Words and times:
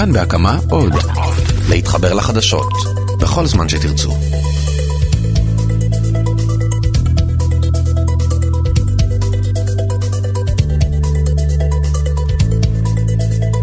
כאן 0.00 0.12
בהקמה 0.12 0.58
עוד. 0.70 0.92
להתחבר 1.70 2.14
לחדשות, 2.14 2.72
בכל 3.20 3.46
זמן 3.46 3.68
שתרצו. 3.68 4.10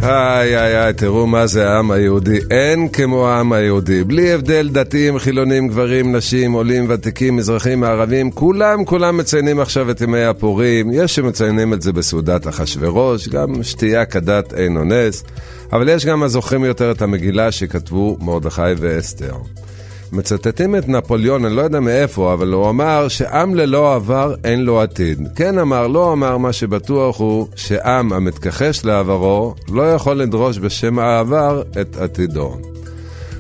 איי 0.04 0.58
איי 0.58 0.84
איי, 0.84 0.94
תראו 0.94 1.28
מה 1.28 1.48
זה 1.48 1.70
העם 1.70 1.92
היהודי. 1.92 2.40
אין 2.52 2.90
כמו 2.90 3.28
העם 3.28 3.54
היהודי. 3.54 4.04
בלי 4.04 4.34
הבדל 4.34 4.70
דתיים, 4.70 5.20
חילונים, 5.20 5.68
גברים, 5.68 6.16
נשים, 6.16 6.52
עולים, 6.52 6.86
ותיקים, 6.90 7.36
מזרחים, 7.36 7.80
מערבים, 7.80 8.32
כולם 8.32 8.86
כולם 8.86 9.18
מציינים 9.18 9.60
עכשיו 9.60 9.92
את 9.92 10.02
ימי 10.02 10.24
הפורים. 10.24 10.90
יש 10.94 11.16
שמציינים 11.16 11.74
את 11.74 11.82
זה 11.82 11.94
בסעודת 11.94 12.48
אחשורוש, 12.48 13.28
גם 13.28 13.64
שתייה 13.64 14.06
כדת 14.06 14.54
אין 14.54 14.78
אונס. 14.78 15.24
אבל 15.74 15.90
יש 15.90 16.06
גם 16.06 16.24
הזוכרים 16.24 16.64
יותר 16.64 16.92
את 16.92 17.02
המגילה 17.02 17.52
שכתבו 17.52 18.18
מרדכי 18.22 18.62
ואסתר. 18.78 19.36
מצטטים 20.12 20.76
את 20.76 20.90
נפוליאון, 20.90 21.46
אני 21.46 21.56
לא 21.56 21.62
יודע 21.62 21.80
מאיפה, 21.80 22.34
אבל 22.34 22.54
הוא 22.54 22.70
אמר 22.70 23.08
שעם 23.08 23.56
ללא 23.56 23.96
עבר 23.96 24.36
אין 24.44 24.62
לו 24.64 24.82
עתיד. 24.82 25.28
כן 25.36 25.58
אמר, 25.58 25.88
לא 25.88 26.14
אמר, 26.14 26.38
מה 26.38 26.54
שבטוח 26.54 27.20
הוא 27.20 27.48
שעם 27.56 28.14
המתכחש 28.14 28.86
לעברו 28.86 29.56
לא 29.72 29.94
יכול 29.94 30.16
לדרוש 30.16 30.60
בשם 30.60 31.00
העבר 31.00 31.64
את 31.82 31.98
עתידו. 31.98 32.58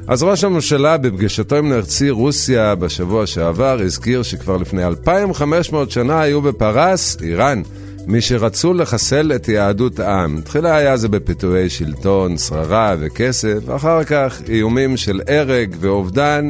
אז 0.08 0.24
ראש 0.24 0.44
הממשלה 0.44 0.98
בפגישתו 0.98 1.56
עם 1.56 1.70
נרצי 1.70 2.10
רוסיה 2.10 2.76
בשבוע 2.76 3.26
שעבר 3.26 3.78
הזכיר 3.82 4.24
שכבר 4.24 4.58
לפני 4.58 4.86
2,500 4.86 5.92
שנה 5.92 6.22
היו 6.22 6.42
בפרס, 6.42 7.18
איראן, 7.22 7.62
מי 8.08 8.22
שרצו 8.22 8.74
לחסל 8.74 9.32
את 9.36 9.48
יהדות 9.48 10.00
העם. 10.00 10.42
תחילה 10.44 10.76
היה 10.76 10.98
זה 10.98 11.08
בפיתויי 11.08 11.70
שלטון, 11.70 12.38
שררה 12.38 12.96
וכסף, 13.00 13.58
ואחר 13.66 14.04
כך 14.04 14.42
איומים 14.50 14.98
של 14.98 15.22
הרג 15.28 15.76
ואובדן. 15.80 16.50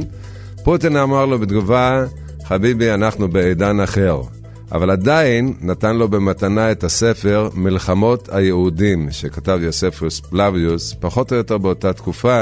פוטין 0.63 0.97
אמר 0.97 1.25
לו 1.25 1.39
בתגובה, 1.39 2.05
חביבי, 2.45 2.93
אנחנו 2.93 3.27
בעידן 3.27 3.79
אחר. 3.79 4.21
אבל 4.71 4.89
עדיין 4.91 5.53
נתן 5.61 5.95
לו 5.95 6.07
במתנה 6.07 6.71
את 6.71 6.83
הספר 6.83 7.49
מלחמות 7.53 8.29
היהודים, 8.31 9.07
שכתב 9.11 9.59
יוספוס 9.61 10.19
פלביוס, 10.19 10.95
פחות 10.99 11.31
או 11.31 11.37
יותר 11.37 11.57
באותה 11.57 11.93
תקופה, 11.93 12.41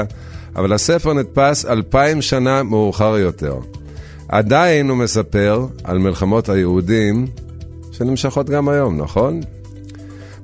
אבל 0.56 0.72
הספר 0.72 1.12
נדפס 1.12 1.66
אלפיים 1.66 2.22
שנה 2.22 2.62
מאוחר 2.62 3.16
יותר. 3.18 3.56
עדיין, 4.28 4.88
הוא 4.88 4.96
מספר, 4.96 5.66
על 5.84 5.98
מלחמות 5.98 6.48
היהודים, 6.48 7.26
שנמשכות 7.98 8.50
גם 8.50 8.68
היום, 8.68 8.96
נכון? 8.96 9.40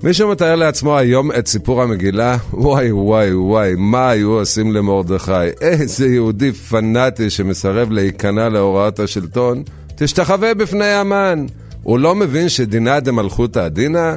מישהו 0.03 0.29
מתאר 0.29 0.57
לעצמו 0.57 0.99
היום 0.99 1.33
את 1.33 1.47
סיפור 1.47 1.83
המגילה? 1.83 2.37
וואי 2.53 2.93
וואי 2.93 3.35
וואי, 3.35 3.73
מה 3.77 4.11
היו 4.11 4.31
עושים 4.31 4.73
למרדכי? 4.73 5.33
איזה 5.61 6.07
יהודי 6.07 6.53
פנאטי 6.53 7.31
שמסרב 7.31 7.91
להיכנע 7.91 8.49
להוראת 8.49 9.01
השלטון? 9.01 9.63
תשתחווה 9.97 10.55
בפני 10.55 10.85
המן. 10.85 11.47
הוא 11.83 11.99
לא 11.99 12.15
מבין 12.15 12.49
שדינה 12.49 13.01
דמלכותא 13.01 13.69
דינא? 13.69 14.17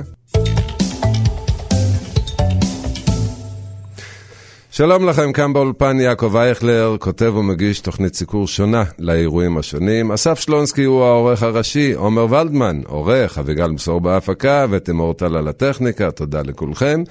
שלום 4.77 5.09
לכם, 5.09 5.33
כאן 5.33 5.53
באולפן 5.53 5.99
יעקב 5.99 6.35
אייכלר, 6.35 6.95
כותב 6.99 7.35
ומגיש 7.35 7.79
תוכנית 7.79 8.15
סיקור 8.15 8.47
שונה 8.47 8.83
לאירועים 8.99 9.57
השונים. 9.57 10.11
אסף 10.11 10.39
שלונסקי 10.39 10.83
הוא 10.83 11.03
העורך 11.03 11.43
הראשי, 11.43 11.93
עומר 11.93 12.25
ולדמן, 12.29 12.81
עורך, 12.87 13.37
אביגל 13.37 13.67
מסור 13.67 14.01
בהפקה 14.01 14.65
ותמור 14.69 15.13
טל 15.13 15.37
על 15.37 15.47
הטכניקה, 15.47 16.11
תודה 16.11 16.41
לכולכם. 16.41 17.03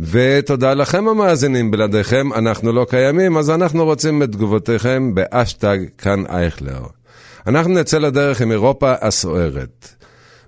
ותודה 0.00 0.74
לכם 0.74 1.08
המאזינים, 1.08 1.70
בלעדיכם 1.70 2.32
אנחנו 2.32 2.72
לא 2.72 2.86
קיימים, 2.90 3.36
אז 3.36 3.50
אנחנו 3.50 3.84
רוצים 3.84 4.22
את 4.22 4.32
תגובותיכם 4.32 5.14
באשטג 5.14 5.78
כאן 5.98 6.26
אייכלר. 6.28 6.82
אנחנו 7.46 7.74
נצא 7.74 7.98
לדרך 7.98 8.40
עם 8.40 8.52
אירופה 8.52 8.92
הסוערת. 9.00 9.97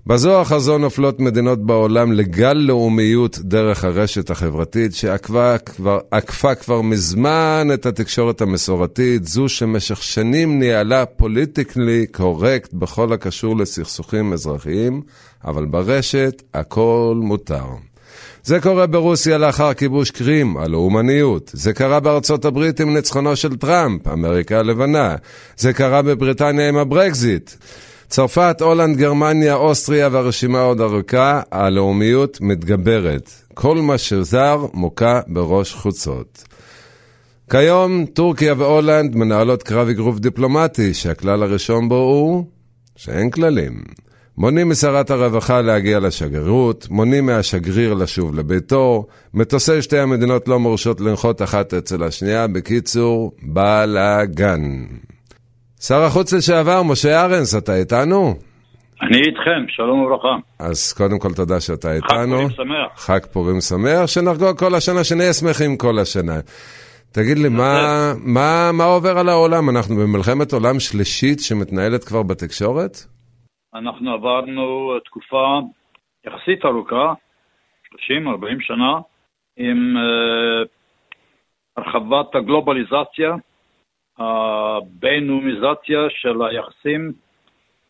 בזו 0.07 0.43
זו 0.57 0.77
נופלות 0.77 1.19
מדינות 1.19 1.65
בעולם 1.65 2.11
לגל 2.11 2.53
לאומיות 2.53 3.39
דרך 3.39 3.83
הרשת 3.83 4.29
החברתית 4.29 4.95
שעקפה 4.95 5.57
כבר, 5.57 5.99
כבר 6.59 6.81
מזמן 6.81 7.67
את 7.73 7.85
התקשורת 7.85 8.41
המסורתית, 8.41 9.27
זו 9.27 9.49
שמשך 9.49 10.03
שנים 10.03 10.59
ניהלה 10.59 11.05
politically 11.05 12.07
correct 12.07 12.73
בכל 12.73 13.13
הקשור 13.13 13.57
לסכסוכים 13.57 14.33
אזרחיים, 14.33 15.01
אבל 15.45 15.65
ברשת 15.65 16.41
הכל 16.53 17.19
מותר. 17.21 17.65
זה 18.43 18.59
קורה 18.59 18.87
ברוסיה 18.87 19.37
לאחר 19.37 19.73
כיבוש 19.73 20.11
קרים, 20.11 20.57
הלאומניות. 20.57 21.51
זה 21.53 21.73
קרה 21.73 21.99
בארצות 21.99 22.45
הברית 22.45 22.79
עם 22.79 22.93
ניצחונו 22.93 23.35
של 23.35 23.55
טראמפ, 23.55 24.07
אמריקה 24.07 24.59
הלבנה. 24.59 25.15
זה 25.57 25.73
קרה 25.73 26.01
בבריטניה 26.01 26.69
עם 26.69 26.77
הברקזיט. 26.77 27.51
צרפת, 28.11 28.57
הולנד, 28.61 28.97
גרמניה, 28.97 29.55
אוסטריה 29.55 30.09
והרשימה 30.11 30.61
עוד 30.61 30.81
ארוכה, 30.81 31.41
הלאומיות 31.51 32.41
מתגברת. 32.41 33.31
כל 33.53 33.77
מה 33.77 33.97
שזר 33.97 34.65
מוכה 34.73 35.19
בראש 35.27 35.73
חוצות. 35.73 36.43
כיום 37.49 38.05
טורקיה 38.05 38.53
והולנד 38.57 39.15
מנהלות 39.15 39.63
קרב 39.63 39.87
אגרוף 39.87 40.19
דיפלומטי, 40.19 40.93
שהכלל 40.93 41.43
הראשון 41.43 41.89
בו 41.89 41.95
הוא 41.95 42.45
שאין 42.95 43.29
כללים. 43.29 43.83
מונעים 44.37 44.69
משרת 44.69 45.11
הרווחה 45.11 45.61
להגיע 45.61 45.99
לשגרירות, 45.99 46.87
מונעים 46.89 47.25
מהשגריר 47.25 47.93
לשוב 47.93 48.35
לביתו, 48.35 49.07
מטוסי 49.33 49.81
שתי 49.81 49.99
המדינות 49.99 50.47
לא 50.47 50.59
מורשות 50.59 51.01
לנחות 51.01 51.41
אחת 51.41 51.73
אצל 51.73 52.03
השנייה, 52.03 52.47
בקיצור, 52.47 53.31
בלאגן. 53.41 54.85
שר 55.87 56.01
החוץ 56.07 56.33
לשעבר, 56.33 56.83
משה 56.91 57.25
ארנס, 57.25 57.57
אתה 57.57 57.75
איתנו? 57.75 58.21
אני 59.01 59.17
איתכם, 59.27 59.61
שלום 59.67 60.01
וברכה. 60.01 60.35
אז 60.59 60.93
קודם 60.97 61.19
כל 61.19 61.33
תודה 61.35 61.59
שאתה 61.59 61.93
איתנו. 61.93 62.37
חג 62.37 62.47
פורים 62.47 62.49
שמח. 62.49 62.89
חג 62.95 63.25
פורים 63.33 63.59
שמח, 63.69 64.05
שנחגוג 64.13 64.59
כל 64.59 64.75
השנה, 64.77 65.03
שנהיה 65.03 65.33
שמחים 65.33 65.77
כל 65.77 65.99
השנה. 66.01 66.37
תגיד 67.13 67.37
לי, 67.37 67.49
מה, 67.49 67.73
מה, 68.35 68.71
מה 68.77 68.83
עובר 68.83 69.17
על 69.17 69.29
העולם? 69.29 69.69
אנחנו 69.69 69.95
במלחמת 69.95 70.53
עולם 70.53 70.79
שלישית 70.79 71.39
שמתנהלת 71.39 72.03
כבר 72.03 72.23
בתקשורת? 72.23 72.93
אנחנו 73.75 74.13
עברנו 74.13 74.63
תקופה 75.05 75.59
יחסית 76.27 76.65
ארוכה, 76.65 77.13
30-40 77.93 77.97
שנה, 78.59 78.93
עם 79.57 79.97
uh, 79.97 80.67
הרחבת 81.77 82.35
הגלובליזציה, 82.35 83.31
הבינלאומיזציה 84.21 85.99
של 86.09 86.41
היחסים 86.41 87.11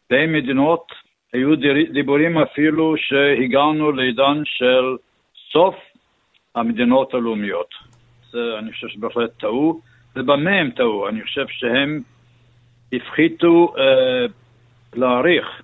בין 0.10 0.34
מדינות, 0.34 0.92
היו 1.34 1.56
דיבורים 1.94 2.38
אפילו 2.38 2.94
שהגענו 2.98 3.92
לעידן 3.92 4.42
של 4.46 4.98
סוף 5.52 5.76
המדינות 6.56 7.14
הלאומיות. 7.14 7.70
זה, 8.32 8.40
אני 8.60 8.72
חושב 8.72 8.88
שבהחלט 8.88 9.32
טעו, 9.40 9.82
ובמה 10.16 10.52
הם 10.52 10.72
טעו? 10.72 11.08
אני 11.08 11.22
חושב 11.24 11.46
שהם 11.48 12.02
הפחיתו 12.94 13.74
אה, 13.78 14.26
להעריך 14.94 15.62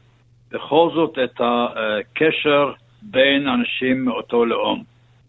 בכל 0.51 0.89
זאת 0.93 1.17
את 1.23 1.41
הקשר 1.43 2.71
בין 3.01 3.47
אנשים 3.47 4.05
מאותו 4.05 4.45
לאום. 4.45 4.83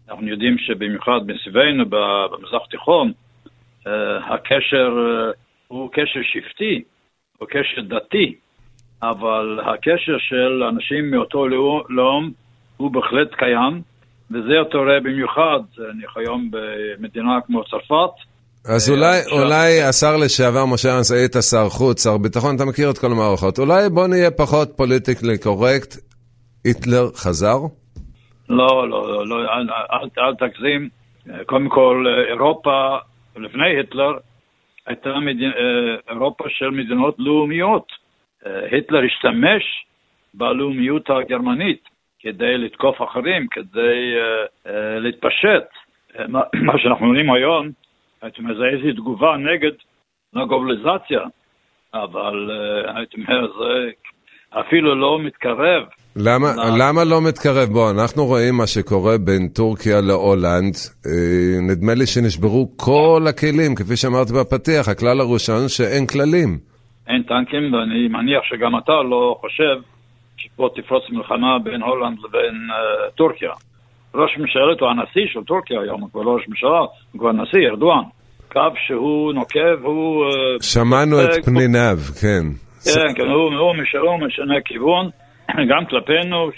אנחנו 0.09 0.27
יודעים 0.27 0.57
שבמיוחד 0.57 1.19
מסביבנו 1.27 1.85
במזרח 1.89 2.61
התיכון, 2.67 3.11
הקשר 4.29 4.89
אה, 4.97 5.31
הוא 5.67 5.89
קשר 5.93 6.19
שבטי, 6.23 6.83
הוא 7.37 7.47
קשר 7.47 7.81
דתי, 7.81 8.35
אבל 9.01 9.59
הקשר 9.65 10.17
של 10.19 10.63
אנשים 10.63 11.11
מאותו 11.11 11.47
לאום 11.89 12.31
הוא 12.77 12.91
בהחלט 12.91 13.35
קיים, 13.35 13.81
וזה 14.31 14.53
אתה 14.61 14.77
רואה 14.77 14.99
במיוחד, 14.99 15.59
אני 15.91 16.03
היום 16.15 16.51
במדינה 16.51 17.39
כמו 17.45 17.63
צרפת. 17.63 18.15
אז 18.65 18.91
אולי, 18.91 19.19
אולי 19.31 19.81
השר 19.89 20.17
לשעבר 20.17 20.65
משה 20.65 20.93
ארנס, 20.93 21.11
היית 21.11 21.35
שר 21.51 21.69
חוץ, 21.69 22.03
שר 22.03 22.17
ביטחון, 22.17 22.55
אתה 22.55 22.65
מכיר 22.65 22.89
את 22.89 22.97
כל 22.97 23.11
המערכות. 23.11 23.59
אולי 23.59 23.89
בוא 23.89 24.07
נהיה 24.07 24.31
פחות 24.31 24.69
פוליטיקלי 24.75 25.37
קורקט, 25.37 25.95
היטלר 26.65 27.09
חזר? 27.15 27.57
לא, 28.49 28.89
לא, 28.89 29.09
לא, 29.09 29.27
לא 29.27 29.35
אל, 29.35 29.67
אל, 29.91 30.09
אל 30.17 30.35
תגזים. 30.35 30.89
קודם 31.45 31.69
כל, 31.69 32.05
אירופה 32.29 32.97
לפני 33.39 33.69
היטלר, 33.77 34.17
הייתה 34.85 35.19
מדינ... 35.19 35.51
אה, 35.51 35.95
אירופה 36.09 36.43
של 36.49 36.69
מדינות 36.69 37.15
לאומיות. 37.19 37.91
אה, 38.45 38.65
היטלר 38.71 39.03
השתמש 39.03 39.63
בלאומיות 40.33 41.09
הגרמנית 41.09 41.89
כדי 42.19 42.57
לתקוף 42.57 43.01
אחרים, 43.01 43.47
כדי 43.47 44.13
uh, 44.15 44.69
להתפשט. 44.99 45.65
מה, 46.65 46.77
שאנחנו 46.77 47.07
רואים 47.07 47.31
היום, 47.31 47.69
הייתי 48.21 48.41
אומר, 48.41 48.57
זה 48.57 48.65
איזו 48.65 48.93
תגובה 49.01 49.37
נגד 49.37 49.71
הגובליזציה, 50.35 51.21
אבל 51.93 52.51
הייתי 52.95 53.21
אומר, 53.21 53.47
זה 53.59 53.89
אפילו 54.49 54.95
לא 54.95 55.19
מתקרב. 55.19 55.83
למה, 56.21 56.47
למה 56.79 57.03
לא 57.03 57.21
מתקרב? 57.21 57.69
בוא, 57.69 57.91
אנחנו 57.91 58.25
רואים 58.25 58.57
מה 58.57 58.67
שקורה 58.67 59.17
בין 59.17 59.47
טורקיה 59.47 60.01
להולנד. 60.01 60.75
אה, 61.07 61.61
נדמה 61.61 61.93
לי 61.93 62.05
שנשברו 62.05 62.71
כל 62.77 63.21
הכלים, 63.29 63.75
כפי 63.75 63.95
שאמרתי 63.97 64.33
בפתיח, 64.33 64.89
הכלל 64.89 65.21
הראשון 65.21 65.67
שאין 65.67 66.07
כללים. 66.07 66.57
אין 67.07 67.23
טנקים, 67.23 67.73
ואני 67.73 68.07
מניח 68.07 68.43
שגם 68.43 68.77
אתה 68.77 68.91
לא 69.09 69.37
חושב 69.41 69.75
שפה 70.37 70.69
תפרוץ 70.75 71.03
מלחמה 71.09 71.59
בין 71.63 71.81
הולנד 71.81 72.17
לבין 72.23 72.55
uh, 72.69 73.11
טורקיה. 73.15 73.51
ראש 74.15 74.31
ממשלת 74.37 74.79
הוא 74.79 74.89
הנשיא 74.89 75.33
של 75.33 75.43
טורקיה 75.43 75.81
היום, 75.81 76.01
הוא 76.01 76.09
כבר 76.11 76.21
לא 76.21 76.31
ראש 76.31 76.47
ממשלה, 76.47 76.79
הוא 77.11 77.19
כבר 77.19 77.31
נשיא, 77.31 77.67
ארדואן. 77.71 78.03
קו 78.51 78.61
שהוא 78.87 79.33
נוקב, 79.33 79.83
הוא... 79.83 80.25
Uh, 80.25 80.63
שמענו 80.63 81.23
את 81.23 81.45
פניניו, 81.45 81.97
כן. 82.21 82.43
כן, 82.85 83.13
כן, 83.15 83.27
הוא 83.29 84.17
משנה 84.27 84.55
כיוון, 84.65 85.09
גם 85.69 85.85
כלפינו, 85.85 86.51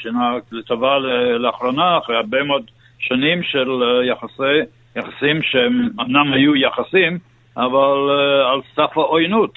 לטובה 0.52 1.00
לאחרונה, 1.40 1.98
אחרי 1.98 2.16
הרבה 2.16 2.44
מאוד 2.44 2.72
שנים 3.00 3.44
של 3.44 3.70
יחסי, 4.12 4.60
יחסים 4.96 5.42
שהם 5.42 5.90
אמנם 6.00 6.34
היו 6.34 6.56
יחסים, 6.56 7.18
אבל 7.58 7.98
uh, 8.10 8.54
על 8.54 8.62
סף 8.76 8.98
העוינות. 8.98 9.54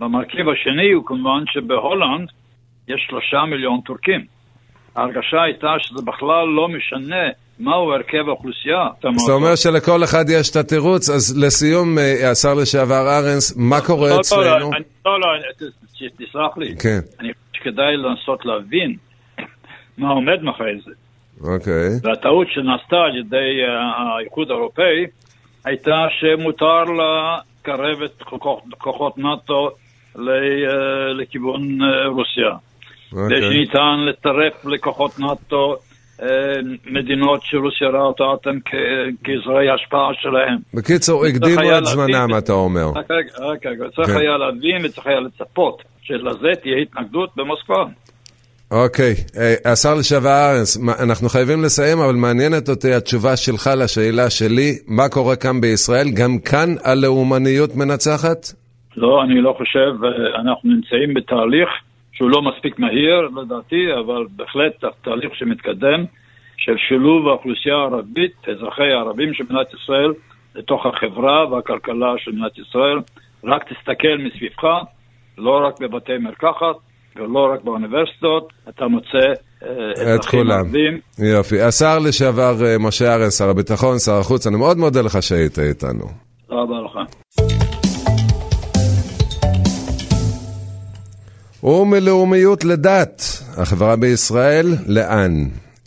והמרכיב 0.00 0.48
השני 0.48 0.92
הוא 0.92 1.06
כמובן 1.06 1.44
שבהולנד 1.46 2.28
יש 2.88 3.06
שלושה 3.08 3.44
מיליון 3.44 3.80
טורקים. 3.80 4.24
ההרגשה 4.96 5.42
הייתה 5.42 5.74
שזה 5.78 6.02
בכלל 6.04 6.46
לא 6.46 6.68
משנה 6.68 7.24
מהו 7.58 7.92
הרכב 7.92 8.28
האוכלוסייה. 8.28 8.88
זאת 9.16 9.30
אומרת 9.30 9.58
שלכל 9.58 10.04
אחד 10.04 10.24
יש 10.28 10.50
את 10.50 10.56
התירוץ, 10.56 11.10
אז 11.10 11.42
לסיום, 11.44 11.98
אה, 11.98 12.30
השר 12.30 12.54
לשעבר 12.54 13.18
ארנס, 13.18 13.56
מה 13.56 13.80
קורה 13.80 14.08
לא, 14.10 14.20
אצלנו? 14.20 14.70
לא, 15.06 15.20
לא, 15.20 15.20
לא, 15.20 15.68
תסלח 16.18 16.56
לי. 16.56 16.74
כן. 16.76 17.26
שכדאי 17.64 17.96
לנסות 17.96 18.44
להבין 18.44 18.96
מה 19.98 20.08
עומד 20.08 20.42
מאחורי 20.42 20.80
זה. 20.84 20.90
אוקיי. 21.40 21.88
והטעות 22.02 22.46
שנעשתה 22.50 22.96
על 22.96 23.16
ידי 23.18 23.64
אה, 23.64 24.16
האיחוד 24.16 24.50
האירופאי 24.50 25.06
הייתה 25.64 26.06
שמותר 26.20 26.82
לקרב 26.84 28.02
את 28.02 28.22
כוחות 28.78 29.18
נאט"ו 29.18 29.68
אה, 30.18 30.22
לכיוון 31.14 31.78
רוסיה. 32.06 32.50
אוקיי. 33.12 33.48
ושניתן 33.48 33.98
לצרף 34.06 34.64
לכוחות 34.64 35.18
נאט"ו 35.18 35.76
אה, 36.22 36.28
מדינות 36.86 37.40
שרוסיה 37.42 37.88
ראה 37.88 38.02
אותן 38.02 38.58
כאזורי 39.24 39.70
השפעה 39.70 40.08
שלהם. 40.14 40.58
בקיצור, 40.74 41.26
הקדימו 41.26 41.78
את 41.78 41.84
זמנם, 41.84 42.38
אתה 42.38 42.52
אומר. 42.52 42.86
רק 42.94 43.10
רגע, 43.10 43.70
רגע, 43.70 43.84
צריך 43.96 44.08
כן. 44.08 44.16
היה 44.16 44.36
להבין 44.36 44.84
וצריך 44.84 45.06
היה 45.06 45.20
לצפות 45.20 45.82
שלזה 46.04 46.52
תהיה 46.62 46.76
התנגדות 46.76 47.30
במוסקבה. 47.36 47.84
אוקיי, 48.70 49.14
אה, 49.36 49.72
השר 49.72 49.94
לשעבר 49.98 50.36
ארנס, 50.50 50.70
אנחנו 51.04 51.28
חייבים 51.28 51.62
לסיים, 51.64 51.98
אבל 51.98 52.14
מעניינת 52.14 52.68
אותי 52.68 52.92
התשובה 52.92 53.36
שלך 53.36 53.70
לשאלה 53.82 54.30
שלי, 54.30 54.70
מה 54.88 55.08
קורה 55.08 55.36
כאן 55.36 55.60
בישראל? 55.60 56.06
גם 56.20 56.38
כאן 56.38 56.68
הלאומניות 56.84 57.70
מנצחת? 57.76 58.40
לא, 58.96 59.22
אני 59.22 59.40
לא 59.40 59.54
חושב, 59.58 60.04
אה, 60.04 60.40
אנחנו 60.40 60.70
נמצאים 60.70 61.14
בתהליך 61.14 61.68
שהוא 62.12 62.30
לא 62.30 62.42
מספיק 62.42 62.78
מהיר 62.78 63.28
לדעתי, 63.42 63.82
אבל 64.00 64.26
בהחלט 64.36 64.84
תהליך 65.02 65.34
שמתקדם 65.34 66.04
של 66.56 66.76
שילוב 66.88 67.28
האוכלוסייה 67.28 67.74
הערבית, 67.74 68.48
אזרחי 68.48 68.90
הערבים 68.92 69.34
של 69.34 69.44
מדינת 69.44 69.74
ישראל, 69.74 70.12
לתוך 70.54 70.86
החברה 70.86 71.46
והכלכלה 71.50 72.14
של 72.18 72.30
מדינת 72.30 72.58
ישראל. 72.58 72.98
רק 73.44 73.72
תסתכל 73.72 74.18
מסביבך, 74.18 74.64
לא 75.38 75.66
רק 75.66 75.80
בבתי 75.80 76.12
מרקחת 76.20 76.76
ולא 77.16 77.52
רק 77.54 77.64
באוניברסיטות, 77.64 78.52
אתה 78.68 78.88
מוצא 78.88 79.28
אה, 79.62 80.14
את 80.14 80.24
כולם. 80.24 80.64
יופי. 81.18 81.60
השר 81.62 81.98
לשעבר 81.98 82.66
אה, 82.66 82.78
משה 82.78 83.14
ארנס, 83.14 83.38
שר 83.38 83.48
הביטחון, 83.48 83.98
שר 83.98 84.18
החוץ, 84.20 84.46
אני 84.46 84.56
מאוד 84.56 84.76
מודה 84.78 85.02
לך 85.02 85.22
שהיית 85.22 85.58
איתנו. 85.58 86.04
תודה 86.46 86.60
רבה 86.60 86.76
לך. 86.80 86.98
ומלאומיות 91.64 92.64
לדת, 92.64 93.22
החברה 93.56 93.96
בישראל, 93.96 94.66
לאן? 94.86 95.30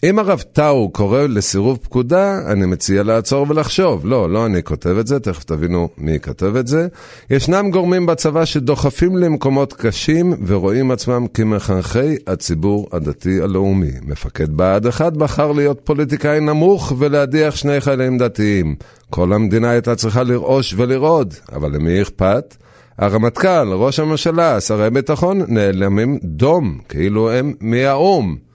אם 0.03 0.19
הרב 0.19 0.43
טאו 0.53 0.89
קורא 0.89 1.21
לסירוב 1.21 1.77
פקודה, 1.81 2.39
אני 2.51 2.65
מציע 2.65 3.03
לעצור 3.03 3.45
ולחשוב. 3.49 4.05
לא, 4.05 4.29
לא 4.29 4.45
אני 4.45 4.63
כותב 4.63 4.97
את 4.97 5.07
זה, 5.07 5.19
תכף 5.19 5.43
תבינו 5.43 5.89
מי 5.97 6.19
כתב 6.19 6.55
את 6.55 6.67
זה. 6.67 6.87
ישנם 7.29 7.69
גורמים 7.71 8.05
בצבא 8.05 8.45
שדוחפים 8.45 9.17
למקומות 9.17 9.73
קשים 9.73 10.33
ורואים 10.47 10.91
עצמם 10.91 11.25
כמחנכי 11.33 12.15
הציבור 12.27 12.89
הדתי 12.91 13.41
הלאומי. 13.41 13.91
מפקד 14.01 14.49
בה"ד 14.49 14.87
1 14.87 15.13
בחר 15.13 15.51
להיות 15.51 15.79
פוליטיקאי 15.83 16.39
נמוך 16.39 16.93
ולהדיח 16.97 17.55
שני 17.55 17.81
חיילים 17.81 18.17
דתיים. 18.17 18.75
כל 19.09 19.33
המדינה 19.33 19.69
הייתה 19.69 19.95
צריכה 19.95 20.23
לרעוש 20.23 20.73
ולרעוד, 20.77 21.33
אבל 21.51 21.71
למי 21.71 22.01
אכפת? 22.01 22.55
הרמטכ"ל, 22.97 23.73
ראש 23.73 23.99
הממשלה, 23.99 24.61
שרי 24.61 24.89
ביטחון, 24.89 25.41
נעלמים 25.47 26.19
דום, 26.23 26.77
כאילו 26.89 27.31
הם 27.31 27.53
מהאו"ם. 27.61 28.46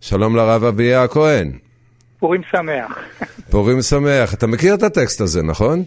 שלום 0.00 0.36
לרב 0.36 0.64
אביה 0.64 1.02
הכהן. 1.02 1.52
פורים 2.18 2.40
שמח. 2.50 2.98
פורים 3.50 3.82
שמח. 3.82 4.34
אתה 4.34 4.46
מכיר 4.46 4.74
את 4.74 4.82
הטקסט 4.82 5.20
הזה, 5.20 5.42
נכון? 5.42 5.82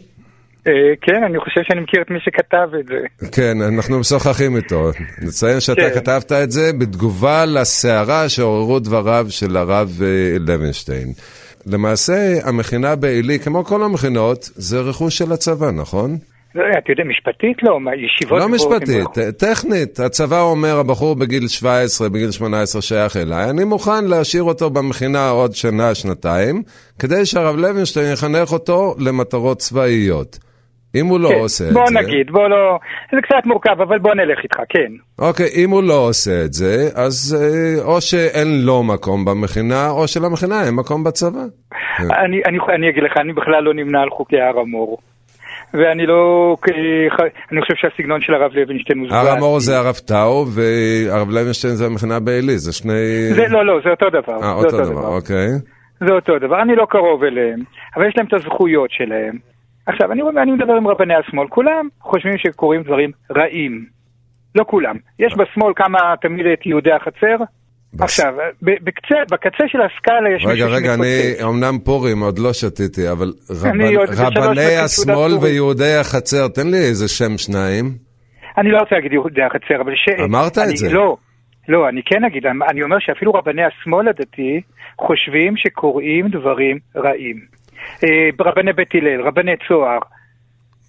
אה, 0.67 0.73
כן, 1.01 1.23
אני 1.23 1.39
חושב 1.39 1.61
שאני 1.63 1.81
מכיר 1.81 2.01
את 2.01 2.09
מי 2.09 2.19
שכתב 2.19 2.69
את 2.79 2.85
זה. 2.85 3.27
כן, 3.31 3.61
אנחנו 3.61 3.99
משוחחים 3.99 4.55
איתו. 4.55 4.91
נציין 5.21 5.59
שאתה 5.59 5.81
כן. 5.81 5.99
כתבת 5.99 6.31
את 6.31 6.51
זה 6.51 6.73
בתגובה 6.73 7.45
לסערה 7.45 8.29
שעוררו 8.29 8.79
דבריו 8.79 9.25
של 9.29 9.57
הרב 9.57 9.99
אה, 10.01 10.37
לוינשטיין. 10.39 11.07
למעשה, 11.65 12.39
המכינה 12.43 12.95
בעלי, 12.95 13.39
כמו 13.39 13.65
כל 13.65 13.83
המכינות, 13.83 14.49
זה 14.55 14.79
רכוש 14.79 15.17
של 15.17 15.31
הצבא, 15.31 15.71
נכון? 15.71 16.17
לא, 16.59 16.77
אתה 16.77 16.91
יודע, 16.91 17.03
משפטית 17.03 17.63
לא, 17.63 17.79
ישיבות... 18.05 18.39
לא 18.39 18.49
משפטית, 18.49 19.37
טכנית. 19.39 19.99
הצבא 19.99 20.41
אומר, 20.41 20.79
הבחור 20.79 21.15
בגיל 21.15 21.47
17, 21.47 22.09
בגיל 22.09 22.31
18 22.31 22.81
שייך 22.81 23.17
אליי, 23.17 23.49
אני 23.49 23.63
מוכן 23.63 24.05
להשאיר 24.05 24.43
אותו 24.43 24.69
במכינה 24.69 25.29
עוד 25.29 25.51
שנה, 25.53 25.95
שנתיים, 25.95 26.63
כדי 26.99 27.25
שהרב 27.25 27.55
לוינשטיין 27.55 28.13
יחנך 28.13 28.51
אותו 28.51 28.95
למטרות 28.99 29.57
צבאיות. 29.57 30.37
אם 30.95 31.05
הוא 31.05 31.19
לא 31.19 31.29
כן, 31.29 31.39
עושה 31.39 31.67
את 31.67 31.73
בוא 31.73 31.85
זה... 31.87 31.99
נגיד, 31.99 32.31
בוא 32.31 32.47
לא... 32.47 32.79
זה 33.11 33.21
קצת 33.21 33.45
מורכב, 33.45 33.81
אבל 33.81 33.99
בוא 33.99 34.15
נלך 34.15 34.39
איתך, 34.43 34.57
כן. 34.69 34.91
אוקיי, 35.19 35.47
אם 35.55 35.69
הוא 35.69 35.83
לא 35.83 36.07
עושה 36.07 36.45
את 36.45 36.53
זה, 36.53 36.89
אז 36.95 37.37
אה, 37.41 37.83
או 37.83 38.01
שאין 38.01 38.47
לו 38.65 38.83
מקום 38.83 39.25
במכינה, 39.25 39.89
או 39.89 40.07
שלמכינה 40.07 40.63
אין 40.65 40.75
מקום 40.75 41.03
בצבא. 41.03 41.43
אני, 41.99 42.41
אני, 42.47 42.57
אני 42.75 42.89
אגיד 42.89 43.03
לך, 43.03 43.17
אני 43.17 43.33
בכלל 43.33 43.63
לא 43.63 43.73
נמנה 43.73 44.01
על 44.01 44.09
חוקי 44.09 44.39
הר 44.39 44.59
המור. 44.59 44.97
ואני 45.73 46.05
לא... 46.05 46.55
אני 47.51 47.61
חושב 47.61 47.73
שהסגנון 47.75 48.21
של 48.21 48.33
הרב 48.33 48.51
לוינשטיין 48.53 48.99
הוא 48.99 49.07
הר 49.11 49.23
זוועתי. 49.23 49.37
המור 49.37 49.59
זה 49.59 49.77
הרב 49.77 49.95
טאו, 49.95 50.45
והרב 50.47 51.29
לוינשטיין 51.29 51.73
זה 51.73 51.85
המכינה 51.85 52.19
בעלי, 52.19 52.57
זה 52.57 52.73
שני... 52.73 53.29
זה, 53.35 53.47
לא, 53.49 53.65
לא, 53.65 53.79
זה 53.83 53.89
אותו 53.89 54.09
דבר. 54.09 54.43
אה, 54.43 54.53
אותו 54.53 54.77
דבר, 54.77 55.07
אוקיי. 55.07 55.47
זה 56.07 56.13
אותו 56.13 56.39
דבר, 56.39 56.61
אני 56.61 56.75
לא 56.75 56.85
קרוב 56.89 57.23
אליהם, 57.23 57.59
אבל 57.95 58.07
יש 58.07 58.13
להם 58.17 58.25
את 58.27 58.33
הזכויות 58.33 58.91
שלהם. 58.91 59.37
עכשיו, 59.85 60.11
אני, 60.11 60.21
אני 60.41 60.51
מדבר 60.51 60.73
עם 60.73 60.87
רבני 60.87 61.13
השמאל, 61.15 61.47
כולם 61.47 61.87
חושבים 62.01 62.37
שקורים 62.37 62.83
דברים 62.83 63.11
רעים. 63.35 63.85
לא 64.55 64.63
כולם. 64.67 64.95
יש 65.19 65.33
בשמאל 65.37 65.73
כמה, 65.75 65.99
תמיד 66.21 66.45
את 66.45 66.65
יהודי 66.65 66.91
החצר. 66.91 67.43
עכשיו, 67.99 68.33
בקצה, 68.61 69.15
בקצה 69.31 69.63
של 69.67 69.77
הסקאלה 69.81 70.29
יש 70.35 70.45
רגע, 70.45 70.53
מישהו 70.53 70.69
רגע, 70.71 70.93
אני. 70.93 71.33
אמנם 71.43 71.79
פורים, 71.79 72.23
עוד 72.23 72.39
לא 72.39 72.53
שתיתי, 72.53 73.11
אבל 73.11 73.33
רבנ- 73.49 74.37
רבני 74.37 74.77
השמאל. 74.77 75.37
ויהודי 75.41 75.95
החצר, 75.95 76.47
תן 76.47 76.67
לי 76.67 76.77
איזה 76.77 77.07
שם 77.07 77.37
שניים. 77.37 77.85
אני 78.57 78.71
לא 78.71 78.77
רוצה 78.79 78.95
להגיד 78.95 79.13
יהודי 79.13 79.41
החצר, 79.41 79.81
אבל 79.81 79.93
ש... 79.95 80.21
אמרת 80.23 80.51
את 80.51 80.57
אני, 80.57 80.77
זה. 80.77 80.93
לא, 80.93 81.17
לא, 81.69 81.89
אני 81.89 82.01
כן 82.05 82.23
אגיד, 82.23 82.43
אני 82.71 82.83
אומר 82.83 82.97
שאפילו 82.99 83.31
רבני 83.33 83.61
השמאל 83.63 84.07
הדתי 84.07 84.61
חושבים 84.99 85.53
שקורים 85.57 86.27
דברים 86.27 86.77
רעים. 86.95 87.37
אה, 88.03 88.09
רבני 88.45 88.73
בית 88.73 88.95
הלל, 88.95 89.21
רבני 89.27 89.51
צוהר, 89.67 89.99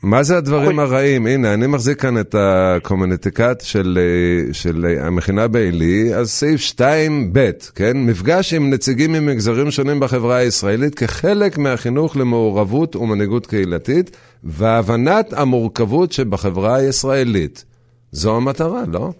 מה 0.02 0.22
זה 0.22 0.36
הדברים 0.36 0.78
הרעים? 0.78 1.26
הנה, 1.26 1.54
אני 1.54 1.66
מחזיק 1.66 2.00
כאן 2.00 2.18
את 2.18 2.34
הקומונטיקט 2.38 3.60
של, 3.60 3.98
אה, 4.00 4.54
של 4.54 4.86
אה, 4.86 5.06
המכינה 5.06 5.48
בעלי, 5.48 6.14
אז 6.14 6.30
סעיף 6.30 6.60
2ב, 6.60 7.38
כן? 7.74 7.96
מפגש 7.96 8.54
עם 8.54 8.70
נציגים 8.70 9.12
ממגזרים 9.12 9.70
שונים 9.70 10.00
בחברה 10.00 10.36
הישראלית 10.36 10.94
כחלק 10.94 11.58
מהחינוך 11.58 12.16
למעורבות 12.16 12.96
ומנהיגות 12.96 13.46
קהילתית 13.46 14.16
והבנת 14.44 15.32
המורכבות 15.32 16.12
שבחברה 16.12 16.76
הישראלית. 16.76 17.64
זו 18.12 18.36
המטרה, 18.36 18.82
לא? 18.92 19.12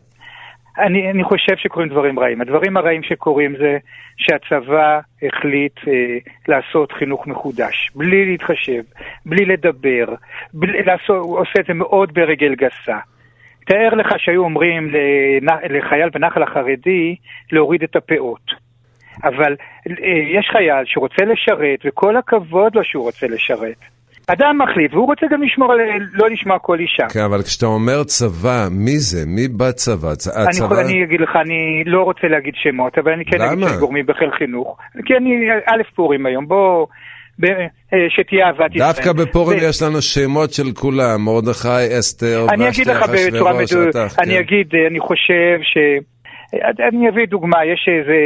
אני, 0.86 1.10
אני 1.10 1.24
חושב 1.24 1.56
שקורים 1.56 1.88
דברים 1.88 2.18
רעים. 2.18 2.40
הדברים 2.40 2.76
הרעים 2.76 3.02
שקורים 3.02 3.56
זה 3.56 3.78
שהצבא 4.16 5.00
החליט 5.22 5.88
אה, 5.88 6.18
לעשות 6.48 6.92
חינוך 6.92 7.26
מחודש, 7.26 7.90
בלי 7.94 8.26
להתחשב, 8.26 8.82
בלי 9.26 9.44
לדבר, 9.44 10.14
בלי, 10.54 10.82
לעשות, 10.82 11.16
הוא 11.16 11.38
עושה 11.38 11.60
את 11.60 11.66
זה 11.66 11.74
מאוד 11.74 12.14
ברגל 12.14 12.54
גסה. 12.54 12.98
תאר 13.66 13.94
לך 13.94 14.08
שהיו 14.18 14.42
אומרים 14.42 14.90
לחייל 15.70 16.08
בנחל 16.08 16.42
החרדי 16.42 17.16
להוריד 17.52 17.82
את 17.82 17.96
הפאות. 17.96 18.50
אבל 19.24 19.56
אה, 19.88 19.94
יש 20.38 20.48
חייל 20.52 20.84
שרוצה 20.84 21.24
לשרת, 21.24 21.78
וכל 21.84 22.16
הכבוד 22.16 22.74
לו 22.74 22.84
שהוא 22.84 23.04
רוצה 23.04 23.26
לשרת. 23.26 23.99
אדם 24.32 24.58
מחליט, 24.62 24.94
והוא 24.94 25.06
רוצה 25.06 25.26
גם 25.32 25.42
לשמור, 25.42 25.72
על- 25.72 25.78
לא 26.14 26.28
לשמוע 26.30 26.58
כל 26.58 26.78
אישה. 26.78 27.08
כן, 27.14 27.20
אבל 27.20 27.42
כשאתה 27.42 27.66
אומר 27.66 28.04
צבא, 28.04 28.68
מי 28.70 28.98
זה? 28.98 29.24
מי 29.26 29.48
בצבא? 29.48 30.14
צ- 30.14 30.28
אני, 30.36 30.56
יכול, 30.56 30.66
הצבא... 30.66 30.80
אני 30.80 31.04
אגיד 31.04 31.20
לך, 31.20 31.30
אני 31.36 31.58
לא 31.86 32.02
רוצה 32.02 32.26
להגיד 32.28 32.54
שמות, 32.62 32.98
אבל 32.98 33.12
אני 33.12 33.24
כן 33.24 33.40
אגיד 33.40 33.58
למה? 33.58 33.68
שיש 33.68 33.78
גורמים 33.78 34.06
בחיל 34.06 34.30
חינוך. 34.38 34.76
כי 35.06 35.12
אני, 35.16 35.30
א' 35.66 35.82
פורים 35.96 36.26
היום, 36.26 36.48
בוא, 36.48 36.86
ב, 37.40 37.44
אה, 37.44 37.66
שתהיה 38.08 38.46
אהבת 38.46 38.74
ישראל. 38.76 38.88
דווקא 38.88 39.12
בפורים 39.12 39.58
ו- 39.58 39.64
יש 39.64 39.82
לנו 39.82 40.02
שמות 40.02 40.50
של 40.52 40.72
כולם, 40.80 41.24
מרדכי, 41.24 41.68
אסתר, 41.98 42.46
אני 42.52 42.68
אגיד 42.68 42.86
לך 42.86 43.02
בצורה 43.08 43.52
מדויקת, 43.52 43.96
אני 44.18 44.34
כן. 44.34 44.38
אגיד, 44.38 44.66
אה, 44.74 44.86
אני 44.90 45.00
חושב 45.00 45.58
ש... 45.62 45.76
אה, 46.54 46.88
אני 46.88 47.08
אביא 47.08 47.26
דוגמה, 47.26 47.58
יש 47.72 47.88
איזה 48.00 48.18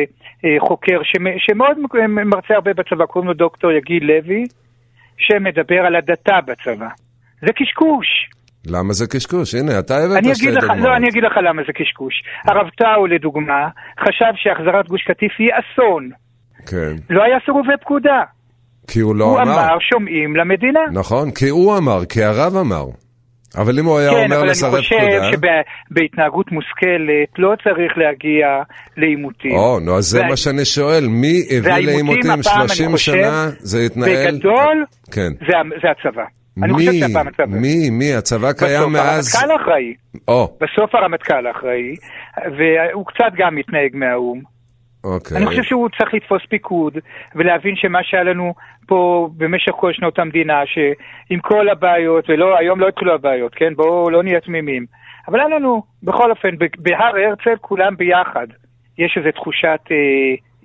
חוקר 0.69 0.99
שמ- 1.03 1.39
שמאוד 1.39 1.77
מרצה 2.09 2.55
הרבה 2.55 2.71
בצבא, 2.73 3.05
קוראים 3.07 3.29
לו 3.29 3.35
דוקטור 3.35 3.73
יגיל 3.73 4.05
לוי, 4.07 4.45
שמדבר 5.19 5.81
על 5.87 5.97
הדתה 5.97 6.41
בצבא. 6.47 6.89
זה 7.41 7.53
קשקוש. 7.53 8.07
למה 8.67 8.93
זה 8.93 9.07
קשקוש? 9.07 9.55
הנה, 9.55 9.79
אתה 9.79 9.97
הבאת 9.97 10.17
אני 10.17 10.35
שתי 10.35 10.47
אגיד 10.47 10.57
לך, 10.59 10.65
דוגמאות. 10.65 10.85
לא, 10.85 10.97
אני 10.97 11.09
אגיד 11.09 11.23
לך 11.25 11.33
למה 11.49 11.63
זה 11.67 11.73
קשקוש. 11.73 12.15
הרב 12.49 12.69
טאו, 12.79 13.07
לדוגמה, 13.07 13.69
חשב 14.01 14.33
שהחזרת 14.37 14.89
גוש 14.89 15.03
קטיף 15.03 15.33
היא 15.39 15.51
אסון. 15.61 16.11
כן. 16.67 16.95
לא 17.11 17.23
היה 17.25 17.37
סירובי 17.45 17.77
פקודה. 17.81 18.23
כי 18.91 19.01
הוא 19.01 19.17
לא 19.17 19.25
הוא 19.25 19.41
אמר. 19.41 19.53
אמר, 19.53 19.77
שומעים 19.91 20.37
למדינה. 20.37 20.81
נכון, 20.93 21.31
כי 21.31 21.49
הוא 21.49 21.79
אמר, 21.79 22.05
כי 22.05 22.23
הרב 22.23 22.57
אמר. 22.57 22.85
אבל 23.59 23.79
אם 23.79 23.85
הוא 23.85 23.99
היה 23.99 24.11
כן, 24.11 24.17
אומר 24.17 24.27
אבל 24.37 24.41
אני 24.43 24.51
לסרב 24.51 24.77
חושב 24.77 24.97
פקודה... 24.97 25.31
שבהתנהגות 25.91 26.53
מושכלת 26.53 27.39
לא 27.39 27.53
צריך 27.65 27.93
להגיע 27.99 28.47
לעימותים. 28.97 29.53
או, 29.53 29.81
נו, 29.81 29.97
אז 29.99 30.05
זה 30.05 30.21
וה- 30.21 30.29
מה 30.29 30.37
שאני 30.37 30.65
שואל, 30.65 31.07
מי 31.09 31.43
הביא 31.59 31.73
לעימותים 31.87 32.31
הפעם, 32.31 32.61
אני 32.61 32.69
30 32.69 32.91
חושב, 32.91 33.13
שנה, 33.13 33.47
זה 33.59 33.79
התנהל... 33.81 34.35
בגדול, 34.35 34.85
כן. 35.13 35.33
זה, 35.47 35.53
זה 35.83 35.89
הצבא. 35.91 36.23
אני 36.63 36.73
מי? 36.73 36.79
חושב 36.87 36.93
שהפעם 36.93 37.29
הצבא. 37.29 37.47
מי? 37.57 37.91
מי? 37.91 38.15
הצבא 38.15 38.53
קיים 38.53 38.81
בסוף 38.81 38.93
מאז... 38.93 39.35
הרמטכ"ל 39.35 39.63
אחראי. 39.65 39.95
או, 40.29 40.57
בסוף 40.61 40.95
הרמטכ"ל 40.95 41.51
אחראי, 41.51 41.95
והוא 42.59 43.07
קצת 43.07 43.33
גם 43.39 43.55
מתנהג 43.55 43.91
מהאו"ם. 43.95 44.54
אוקיי. 45.05 45.37
אני 45.37 45.47
חושב 45.47 45.63
שהוא 45.63 45.89
צריך 45.99 46.15
לתפוס 46.15 46.43
פיקוד 46.49 46.99
ולהבין 47.35 47.77
שמה 47.77 47.99
שהיה 48.03 48.23
לנו 48.23 48.55
פה 48.87 49.29
במשך 49.37 49.73
כל 49.73 49.93
שנות 49.93 50.19
המדינה, 50.19 50.63
שעם 50.67 51.41
כל 51.41 51.69
הבעיות, 51.69 52.25
ולא, 52.29 52.59
היום 52.59 52.81
לא 52.81 52.89
התחילו 52.89 53.15
הבעיות, 53.15 53.55
כן? 53.55 53.75
בואו 53.75 54.11
לא 54.11 54.23
נהיה 54.23 54.41
תמימים. 54.41 54.87
אבל 55.29 55.41
היה 55.41 55.49
לנו, 55.49 55.83
בכל 56.03 56.31
אופן, 56.31 56.49
בהר 56.79 57.17
הרצל 57.17 57.57
כולם 57.61 57.97
ביחד. 57.97 58.47
יש 58.99 59.15
איזו 59.17 59.31
תחושת 59.31 59.81
אה, 59.91 59.97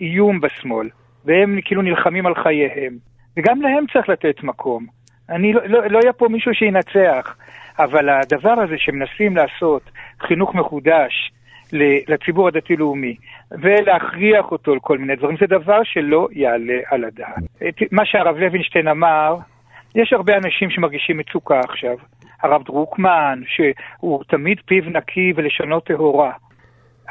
איום 0.02 0.42
בשמאל, 0.42 0.90
והם 1.26 1.60
כאילו 1.66 1.82
נלחמים 1.82 2.26
על 2.26 2.36
חייהם. 2.36 2.94
וגם 3.38 3.62
להם 3.62 3.86
צריך 3.94 4.10
לתת 4.10 4.44
מקום. 4.44 4.86
אני 5.30 5.54
לא, 5.54 5.62
לא, 5.66 5.88
לא 5.90 6.00
היה 6.04 6.14
פה 6.14 6.28
מישהו 6.30 6.54
שינצח, 6.54 7.36
אבל 7.80 8.10
הדבר 8.10 8.52
הזה 8.52 8.76
שמנסים 8.78 9.38
לעשות, 9.38 9.82
חינוך 10.22 10.56
מחודש 10.56 11.32
לציבור 12.08 12.48
הדתי-לאומי, 12.48 13.16
ולהכריח 13.52 14.52
אותו 14.52 14.76
לכל 14.76 14.98
מיני 14.98 15.16
דברים, 15.16 15.38
זה 15.40 15.46
דבר 15.48 15.80
שלא 15.84 16.28
יעלה 16.32 16.80
על 16.92 17.04
הדעת. 17.06 17.44
את- 17.68 17.92
מה 17.94 18.06
שהרב 18.06 18.38
לוינשטיין 18.38 18.88
אמר, 18.88 19.36
יש 19.96 20.14
הרבה 20.14 20.34
אנשים 20.38 20.70
שמרגישים 20.70 21.18
מצוקה 21.18 21.60
עכשיו. 21.60 21.96
הרב 22.44 22.64
דרוקמן, 22.66 23.42
שהוא 23.48 24.24
תמיד 24.30 24.58
פיו 24.66 24.84
נקי 24.90 25.34
ולשונו 25.36 25.80
טהורה. 25.80 26.32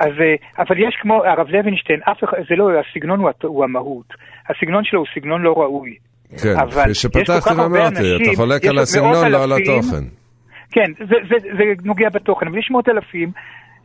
אז, 0.00 0.12
אה, 0.20 0.34
אבל 0.62 0.78
יש 0.78 0.96
כמו 1.02 1.24
הרב 1.24 1.48
לוינשטיין, 1.48 2.00
אף 2.10 2.24
אחד, 2.24 2.36
זה 2.48 2.56
לא, 2.56 2.68
הסגנון 2.80 3.20
הוא, 3.20 3.30
הוא 3.42 3.64
המהות. 3.64 4.14
הסגנון 4.48 4.84
שלו 4.84 4.98
הוא 4.98 5.06
סגנון 5.14 5.42
לא 5.42 5.52
ראוי. 5.56 5.94
כן, 6.42 6.54
כפי 6.70 6.94
שפתחתי 6.94 7.54
ואמרתי, 7.60 8.16
אתה 8.16 8.36
חולק 8.36 8.64
על 8.64 8.78
הסגנון, 8.78 9.30
לא 9.32 9.42
על. 9.44 9.52
התוכן. 9.52 10.04
כן, 10.70 10.92
זה, 10.98 11.14
זה, 11.28 11.36
זה 11.56 11.64
נוגע 11.84 12.08
בתוכן, 12.08 12.46
אבל 12.46 12.58
יש 12.58 12.68
מאות 12.70 12.88
אלפים 12.88 13.30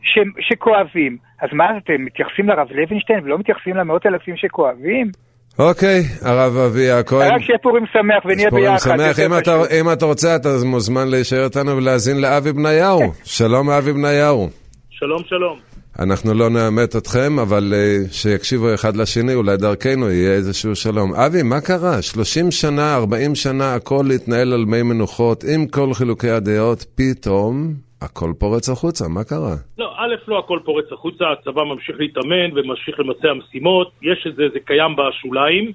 ש, 0.04 0.18
שכואבים. 0.40 1.16
אז 1.42 1.48
מה, 1.52 1.64
אתם 1.78 2.04
מתייחסים 2.04 2.48
לרב 2.48 2.66
לוינשטיין 2.70 3.24
ולא 3.24 3.38
מתייחסים 3.38 3.76
למאות 3.76 4.06
אלפים 4.06 4.36
שכואבים? 4.36 5.10
אוקיי, 5.58 6.02
הרב 6.22 6.56
אבי 6.56 6.90
הכהן. 6.90 7.34
רק 7.34 7.42
שיהיה 7.42 7.58
פורים 7.58 7.84
שמח 7.92 8.24
ונהיה 8.24 8.50
פורים 8.50 8.64
ביחד. 8.64 8.90
שמח. 8.90 9.18
יותר 9.18 9.26
אם 9.26 9.38
אתה-. 9.38 9.74
אם 9.80 9.92
אתה 9.92 10.06
רוצה, 10.06 10.36
אתה 10.36 10.48
מוזמן 10.64 11.08
להישאר 11.08 11.44
איתנו 11.44 11.76
ולהאזין 11.76 12.20
לאבי 12.20 12.52
בניהו. 12.52 13.00
שלום, 13.24 13.70
אבי 13.70 13.92
בניהו. 13.92 14.48
שלום, 14.90 15.22
שלום. 15.24 15.58
אנחנו 15.98 16.34
לא 16.34 16.50
נאמת 16.50 16.96
אתכם, 16.96 17.38
אבל 17.38 17.74
uh, 17.74 18.12
שיקשיבו 18.12 18.74
אחד 18.74 18.96
לשני, 18.96 19.34
אולי 19.34 19.56
דרכנו 19.56 20.10
יהיה 20.10 20.32
איזשהו 20.32 20.74
שלום. 20.74 21.14
אבי, 21.14 21.42
מה 21.42 21.60
קרה? 21.60 22.02
30 22.02 22.50
שנה, 22.50 22.94
40 22.94 23.34
שנה, 23.34 23.74
הכל 23.74 24.10
התנהל 24.14 24.52
על 24.52 24.64
מי 24.64 24.82
מנוחות, 24.82 25.44
עם 25.54 25.66
כל 25.66 25.94
חילוקי 25.94 26.30
הדעות, 26.30 26.84
פתאום 26.94 27.74
הכל 28.04 28.32
פורץ 28.38 28.68
החוצה, 28.68 29.08
מה 29.08 29.24
קרה? 29.24 29.54
לא, 29.78 29.94
א', 29.96 30.14
לא 30.28 30.38
הכל 30.38 30.58
פורץ 30.64 30.92
החוצה, 30.92 31.24
הצבא 31.32 31.64
ממשיך 31.64 31.96
להתאמן 31.98 32.50
וממשיך 32.54 33.00
לבצע 33.00 33.32
משימות, 33.32 33.90
יש 34.02 34.26
את 34.26 34.36
זה, 34.36 34.42
זה 34.52 34.60
קיים 34.60 34.96
בשוליים, 34.96 35.72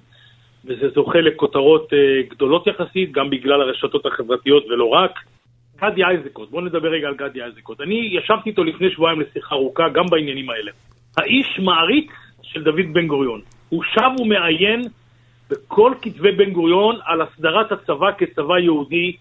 וזה 0.66 0.90
זוכה 0.96 1.22
לכותרות 1.22 1.94
אה, 1.94 1.98
גדולות 2.30 2.68
יחסית, 2.68 3.12
גם 3.12 3.30
בגלל 3.30 3.62
הרשתות 3.62 4.06
החברתיות 4.06 4.66
ולא 4.66 4.86
רק. 4.86 5.20
גדי 5.82 6.02
איזקוט, 6.06 6.50
בואו 6.50 6.62
נדבר 6.62 6.90
רגע 6.90 7.08
על 7.08 7.16
גדי 7.16 7.44
איזקוט. 7.44 7.82
אני 7.82 8.10
ישבתי 8.12 8.50
איתו 8.50 8.64
לפני 8.64 8.92
שבועיים 8.92 9.22
לשיחה 9.22 9.56
ארוכה, 9.56 9.90
גם 9.90 10.06
בעניינים 10.06 10.50
האלה. 10.50 10.72
האיש 11.18 11.60
מעריץ 11.60 12.12
של 12.42 12.64
דוד 12.64 12.94
בן 12.94 13.08
גוריון. 13.08 13.42
הוא 13.70 13.84
שב 13.84 14.22
ומעיין 14.22 14.82
בכל 15.50 15.94
כתבי 16.02 16.32
בן 16.32 16.52
גוריון 16.52 16.96
על 17.06 17.22
הסדרת 17.22 17.72
הצבא 17.72 18.12
כצבא 18.18 18.60
יהודי, 18.60 19.16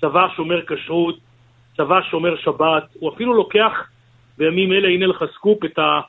צבא 0.00 0.26
שומר 0.36 0.60
כשרות, 0.66 1.18
צבא 1.76 2.00
שומר 2.10 2.36
שבת, 2.36 2.82
הוא 2.94 3.12
אפילו 3.14 3.34
לוקח 3.34 3.72
בימים 4.38 4.72
אלה, 4.72 4.88
הנה 4.88 5.06
לך 5.06 5.24
סקופ, 5.34 5.64
את 5.64 5.78
ה- 5.78 6.00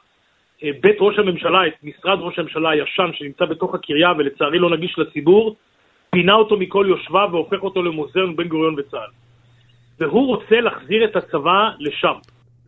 אה, 0.63 0.69
בית 0.81 0.95
ראש 0.99 1.19
הממשלה, 1.19 1.67
את 1.67 1.73
משרד 1.83 2.17
ראש 2.21 2.39
הממשלה 2.39 2.69
הישן 2.69 3.09
שנמצא 3.13 3.45
בתוך 3.45 3.75
הקריה 3.75 4.11
ולצערי 4.17 4.59
לא 4.59 4.69
נגיש 4.69 4.99
לציבור, 4.99 5.55
פינה 6.09 6.33
אותו 6.33 6.57
מכל 6.57 6.85
יושביו 6.89 7.29
והופך 7.31 7.63
אותו 7.63 7.83
למוזיאון 7.83 8.35
בן 8.35 8.47
גוריון 8.47 8.75
וצה"ל. 8.77 9.09
והוא 9.99 10.27
רוצה 10.27 10.61
להחזיר 10.61 11.05
את 11.05 11.15
הצבא 11.15 11.69
לשם. 11.79 12.13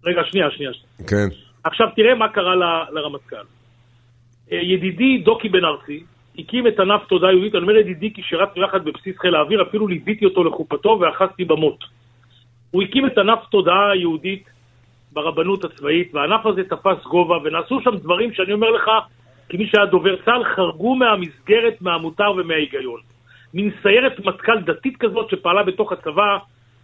רגע, 0.05 0.21
שנייה, 0.25 0.51
שנייה. 0.51 0.71
שנייה. 0.73 1.09
כן. 1.09 1.35
עכשיו 1.63 1.87
תראה 1.95 2.15
מה 2.15 2.27
קרה 2.29 2.55
ל- 2.55 2.85
לרמטכ"ל. 2.91 3.35
אה, 4.51 4.57
ידידי 4.57 5.17
דוקי 5.17 5.49
בן 5.49 5.65
ארצי 5.65 6.03
הקים 6.39 6.67
את 6.67 6.79
ענף 6.79 7.01
תודה 7.07 7.31
יהודית, 7.31 7.55
אני 7.55 7.61
אומר 7.61 7.75
ידידי 7.75 8.13
כי 8.13 8.21
שירתנו 8.23 8.63
יחד 8.63 8.85
בבסיס 8.85 9.17
חיל 9.17 9.35
האוויר, 9.35 9.61
אפילו 9.61 9.87
ליוויתי 9.87 10.25
אותו 10.25 10.43
לחופתו 10.43 10.99
ואחזתי 11.01 11.45
במות. 11.45 11.83
הוא 12.71 12.83
הקים 12.83 13.05
את 13.05 13.17
ענף 13.17 13.39
תודעה 13.51 13.91
היהודית 13.91 14.49
ברבנות 15.11 15.63
הצבאית, 15.63 16.15
והענף 16.15 16.45
הזה 16.45 16.63
תפס 16.63 17.03
גובה, 17.03 17.37
ונעשו 17.43 17.81
שם 17.81 17.95
דברים 17.95 18.33
שאני 18.33 18.53
אומר 18.53 18.71
לך, 18.71 18.89
כמי 19.49 19.67
שהיה 19.67 19.85
דובר 19.85 20.15
צה"ל, 20.25 20.43
חרגו 20.43 20.95
מהמסגרת, 20.95 21.81
מהמותר 21.81 22.31
ומההיגיון. 22.37 22.99
מין 23.53 23.71
סיירת 23.81 24.19
מטכ"ל 24.25 24.59
דתית 24.59 24.97
כזאת 24.97 25.29
שפעלה 25.29 25.63
בתוך 25.63 25.91
הצבא, 25.91 26.37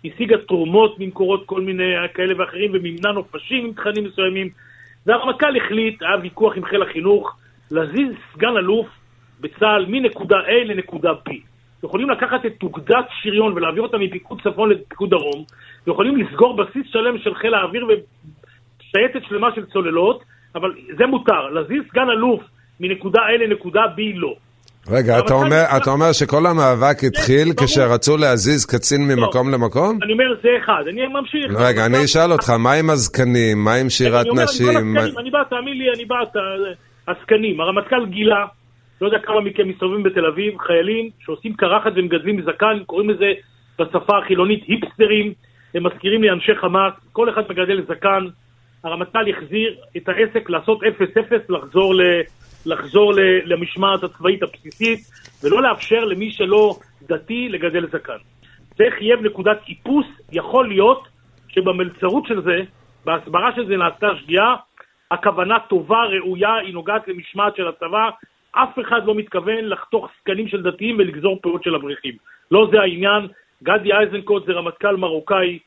השיגה 0.05 0.37
תרומות 0.37 0.99
ממקורות 0.99 1.43
כל 1.45 1.61
מיני 1.61 1.93
כאלה 2.13 2.33
ואחרים, 2.37 2.71
ומימנה 2.73 3.11
נופשים 3.11 3.65
עם 3.65 3.73
תכנים 3.73 4.03
מסוימים. 4.03 4.49
והרמטכ"ל 5.05 5.57
החליט, 5.57 6.01
היה 6.01 6.15
ויכוח 6.21 6.57
עם 6.57 6.65
חיל 6.65 6.81
החינוך, 6.81 7.37
להזיז 7.71 8.09
סגן 8.33 8.57
אלוף 8.57 8.87
בצה"ל 9.41 9.85
מנקודה 9.87 10.37
A 10.39 10.65
לנקודה 10.65 11.11
B. 11.29 11.31
יכולים 11.85 12.09
לקחת 12.09 12.45
את 12.45 12.63
אוגדת 12.63 13.05
שריון 13.21 13.53
ולהעביר 13.53 13.83
אותה 13.83 13.97
מפיקוד 13.97 14.41
צפון 14.41 14.69
לפיקוד 14.69 15.09
דרום, 15.09 15.43
ויכולים 15.87 16.17
לסגור 16.17 16.55
בסיס 16.55 16.83
שלם 16.91 17.17
של 17.17 17.35
חיל 17.35 17.53
האוויר 17.53 17.85
ושייטת 17.85 19.27
שלמה 19.29 19.47
של 19.55 19.65
צוללות, 19.65 20.23
אבל 20.55 20.71
זה 20.97 21.05
מותר. 21.05 21.49
להזיז 21.53 21.83
סגן 21.91 22.09
אלוף 22.09 22.41
מנקודה 22.79 23.19
A 23.19 23.43
לנקודה 23.43 23.81
B 23.97 24.01
לא. 24.15 24.33
רגע, 24.87 25.19
אתה 25.19 25.33
הרמטכ"ל 25.33 25.33
אומר, 25.33 25.63
אתה 25.77 25.89
אומר 25.89 26.11
שכל 26.11 26.45
המאבק 26.45 27.03
התחיל 27.07 27.53
ברור. 27.53 27.67
כשרצו 27.67 28.17
להזיז 28.17 28.65
קצין 28.65 29.07
ממקום 29.07 29.51
למקום? 29.51 29.99
אני 30.03 30.13
אומר, 30.13 30.25
זה 30.43 30.49
אחד. 30.63 30.83
אני 30.89 31.07
ממשיך. 31.07 31.51
רגע, 31.55 31.85
אני 31.85 32.05
אשאל 32.05 32.31
אותך, 32.31 32.49
מה 32.49 32.73
עם 32.73 32.89
הזקנים? 32.89 33.63
מה 33.63 33.73
עם 33.73 33.89
שירת 33.89 34.21
אני 34.21 34.29
אומר, 34.29 34.43
נשים? 34.43 34.67
אני 34.67 34.91
בא 34.93 35.01
לעסקנים, 35.01 35.19
אני 35.19 35.29
בא, 35.29 35.43
תאמין 35.49 35.77
לי, 35.77 35.85
אני 35.95 36.05
בא, 36.05 36.15
עסקנים. 37.07 37.61
הרמטכ"ל 37.61 38.05
גילה, 38.05 38.45
לא 39.01 39.07
יודע 39.07 39.19
כמה 39.19 39.41
מכם 39.41 39.67
מסתובבים 39.67 40.03
בתל 40.03 40.25
אביב, 40.25 40.57
חיילים 40.57 41.09
שעושים 41.19 41.53
קרחת 41.53 41.91
ומגדלים 41.95 42.41
זקן, 42.41 42.83
קוראים 42.85 43.09
לזה 43.09 43.33
בשפה 43.79 44.17
החילונית 44.17 44.63
היפסטרים, 44.67 45.33
הם 45.75 45.83
מזכירים 45.85 46.21
לי 46.21 46.29
אנשי 46.29 46.55
חמאס, 46.55 46.93
כל 47.11 47.29
אחד 47.29 47.41
מגדל 47.49 47.81
זקן. 47.87 48.25
הרמטכ"ל 48.83 49.29
החזיר 49.29 49.75
את 49.97 50.09
העסק 50.09 50.49
לעשות 50.49 50.83
0-0, 50.83 50.85
לחזור, 51.49 51.95
ל, 51.95 52.01
לחזור 52.65 53.13
ל, 53.13 53.19
למשמעת 53.45 54.03
הצבאית 54.03 54.43
הבסיסית, 54.43 54.99
ולא 55.43 55.61
לאפשר 55.61 56.05
למי 56.05 56.31
שלא 56.31 56.75
דתי 57.01 57.49
לגדל 57.49 57.87
זקן. 57.87 58.17
צריך 58.77 59.01
יהיה 59.01 59.17
בנקודת 59.17 59.57
איפוס, 59.69 60.05
יכול 60.31 60.67
להיות 60.67 61.07
שבמלצרות 61.47 62.27
של 62.27 62.41
זה, 62.41 62.59
בהסברה 63.05 63.55
של 63.55 63.67
זה 63.67 63.77
נעשתה 63.77 64.07
שגיאה, 64.21 64.55
הכוונה 65.11 65.59
טובה, 65.69 66.03
ראויה, 66.03 66.55
היא 66.55 66.73
נוגעת 66.73 67.07
למשמעת 67.07 67.55
של 67.55 67.67
הצבא, 67.67 68.09
אף 68.55 68.79
אחד 68.81 69.05
לא 69.05 69.15
מתכוון 69.15 69.65
לחתוך 69.65 70.09
סקנים 70.21 70.47
של 70.47 70.61
דתיים 70.63 70.95
ולגזור 70.99 71.39
פירות 71.41 71.63
של 71.63 71.75
אברכים. 71.75 72.13
לא 72.51 72.67
זה 72.71 72.81
העניין, 72.81 73.27
גדי 73.63 73.89
איזנקוט 74.01 74.45
זה 74.45 74.51
רמטכ"ל 74.51 74.95
מרוקאי, 74.95 75.59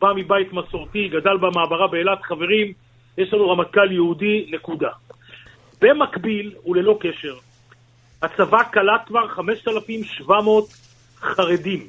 בא 0.00 0.12
מבית 0.16 0.52
מסורתי, 0.52 1.08
גדל 1.08 1.36
במעברה 1.36 1.88
באילת, 1.88 2.22
חברים, 2.22 2.72
יש 3.18 3.32
לנו 3.32 3.50
רמטכ"ל 3.50 3.92
יהודי, 3.92 4.46
נקודה. 4.50 4.90
במקביל, 5.80 6.52
וללא 6.66 6.98
קשר, 7.00 7.34
הצבא 8.22 8.62
קלט 8.62 9.00
כבר 9.06 9.28
5,700 9.28 10.64
חרדים, 11.20 11.80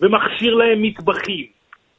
ומכשיר 0.00 0.54
להם 0.54 0.82
מטבחים, 0.82 1.46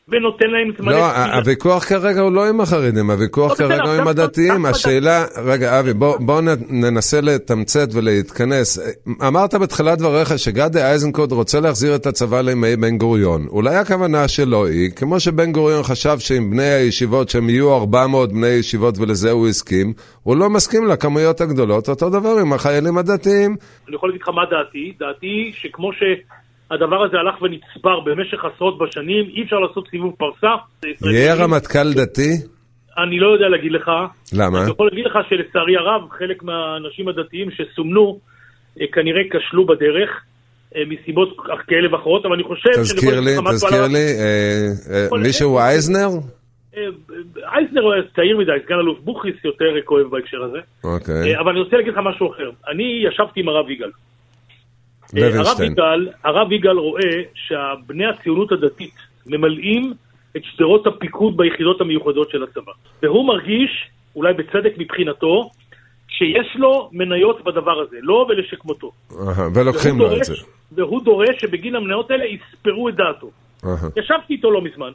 ונותן 0.08 0.48
להם 0.48 0.72
זמני... 0.78 0.96
לא, 0.96 1.06
הוויכוח 1.36 1.84
כרגע 1.84 2.22
הוא 2.22 2.32
לא 2.32 2.50
עם 2.50 2.62
החרדים, 2.62 3.10
הוויכוח 3.12 3.52
לא, 3.52 3.56
כרגע 3.56 3.84
הוא 3.84 4.02
עם 4.02 4.08
הדתיים. 4.08 4.66
השאלה, 4.66 5.26
רגע, 5.46 5.80
אבי, 5.80 5.94
בוא 5.94 6.18
בוא 6.20 6.42
נ- 6.42 6.48
ננסה 6.84 7.22
לתמצת 7.22 7.88
ולהתכנס. 7.94 8.80
אמרת 9.28 9.56
בתחילת 9.56 9.98
דבריך 9.98 10.40
שגדי 10.40 10.86
איזנקוט 10.86 11.32
רוצה 11.32 11.60
להחזיר 11.60 11.96
את 11.96 12.06
הצבא 12.06 12.42
לימי 12.42 12.76
בן 12.76 12.98
גוריון. 12.98 13.48
אולי 13.50 13.76
הכוונה 13.76 14.28
שלו 14.28 14.66
היא, 14.66 14.92
כמו 14.92 15.20
שבן 15.20 15.52
גוריון 15.52 15.84
חשב 15.84 16.20
שעם 16.20 16.52
בני 16.52 16.64
הישיבות, 16.70 17.30
שהם 17.30 17.50
יהיו 17.50 17.74
400 17.76 18.34
בני 18.34 18.48
ישיבות 18.48 18.98
ולזה 18.98 19.32
הוא 19.32 19.48
הסכים, 19.48 19.94
הוא 20.24 20.36
לא 20.38 20.50
מסכים 20.50 20.88
לכמויות 20.88 21.42
הגדולות, 21.42 21.90
אותו 21.90 22.10
דבר 22.10 22.38
עם 22.42 22.54
החיילים 22.54 22.98
הדתיים. 22.98 23.56
אני 23.88 23.96
יכול 23.96 24.10
להגיד 24.10 24.22
לך 24.22 24.30
מה 24.30 24.42
דעתי, 24.52 24.94
דעתי 25.00 25.52
שכמו 25.54 25.92
שהדבר 26.74 27.04
הזה 27.04 27.18
הלך 27.18 27.42
ונצבר 27.42 28.00
במשך 28.00 28.46
עשרות 28.46 28.78
בשנים, 28.78 29.26
אי 29.36 29.44
אפשר 29.44 29.56
לעשות 29.56 29.88
סיבוב 29.92 30.14
פרסה. 30.18 30.56
יהיה 31.12 31.36
רמטכ"ל 31.36 31.94
דתי? 31.94 32.32
אני 32.98 33.20
לא 33.20 33.28
יודע 33.34 33.50
להגיד 33.50 33.72
לך. 33.72 33.92
למה? 34.34 34.62
אני 34.62 34.72
יכול 34.72 34.90
להגיד 34.92 35.06
לך 35.06 35.18
שלצערי 35.30 35.78
הרב, 35.78 36.02
חלק 36.20 36.44
מהאנשים 36.44 37.08
הדתיים 37.08 37.50
שסומנו, 37.52 38.20
אה, 38.82 38.86
כנראה 38.94 39.22
כשלו 39.32 39.66
בדרך, 39.66 40.10
אה, 40.76 40.82
מסיבות 40.88 41.38
כאלה 41.68 41.94
ואחרות, 41.94 42.26
אבל 42.26 42.34
אני 42.34 42.44
חושב... 42.44 42.72
תזכיר 42.72 43.20
לי, 43.20 43.32
תזכיר 43.52 43.88
לי, 43.88 44.06
אה, 44.92 45.18
מישהו 45.24 45.58
אייזנר? 45.60 46.10
אייזנר 47.56 47.82
הוא 47.82 47.94
צעיר 48.16 48.38
מדי, 48.38 48.52
סגן 48.66 48.76
אלוף 48.76 49.00
בוכריס 49.00 49.36
יותר 49.44 49.66
כואב 49.86 50.06
בהקשר 50.12 50.44
הזה. 50.44 50.60
אוקיי. 50.84 51.40
אבל 51.40 51.52
אני 51.52 51.60
רוצה 51.60 51.78
להגיד 51.78 51.94
לך 51.94 52.00
משהו 52.04 52.32
אחר. 52.32 52.50
אני 52.72 53.04
ישבתי 53.08 53.40
עם 53.40 53.50
הרב 53.50 53.70
יגאל. 53.70 53.90
אה, 55.18 55.40
הרב. 55.40 55.62
יגאל, 55.62 56.10
הרב 56.24 56.52
יגאל 56.52 56.78
רואה 56.78 57.22
שבני 57.34 58.06
הציונות 58.06 58.52
הדתית 58.52 58.96
ממלאים 59.26 59.94
את 60.38 60.42
שדרות 60.44 60.88
הפיקוד 60.88 61.38
ביחידות 61.38 61.82
המיוחדות 61.82 62.30
של 62.30 62.44
הצבא. 62.44 62.72
והוא 63.04 63.28
מרגיש, 63.28 63.90
אולי 64.16 64.34
בצדק 64.34 64.74
מבחינתו, 64.78 65.50
שיש 66.08 66.56
לו 66.56 66.90
מניות 66.92 67.44
בדבר 67.44 67.80
הזה, 67.82 67.98
לו 68.02 68.26
ולשכמותו. 68.30 68.92
אהה, 69.12 69.48
ולוקחים 69.56 70.00
לו 70.00 70.18
את 70.18 70.24
זה. 70.24 70.34
והוא 70.72 71.04
דורש 71.04 71.42
שבגין 71.42 71.76
המניות 71.76 72.12
האלה 72.12 72.26
יספרו 72.26 72.90
את 72.90 72.96
דעתו. 72.96 73.32
ישבתי 73.98 74.34
איתו 74.34 74.52
לא 74.52 74.62
מזמן. 74.62 74.92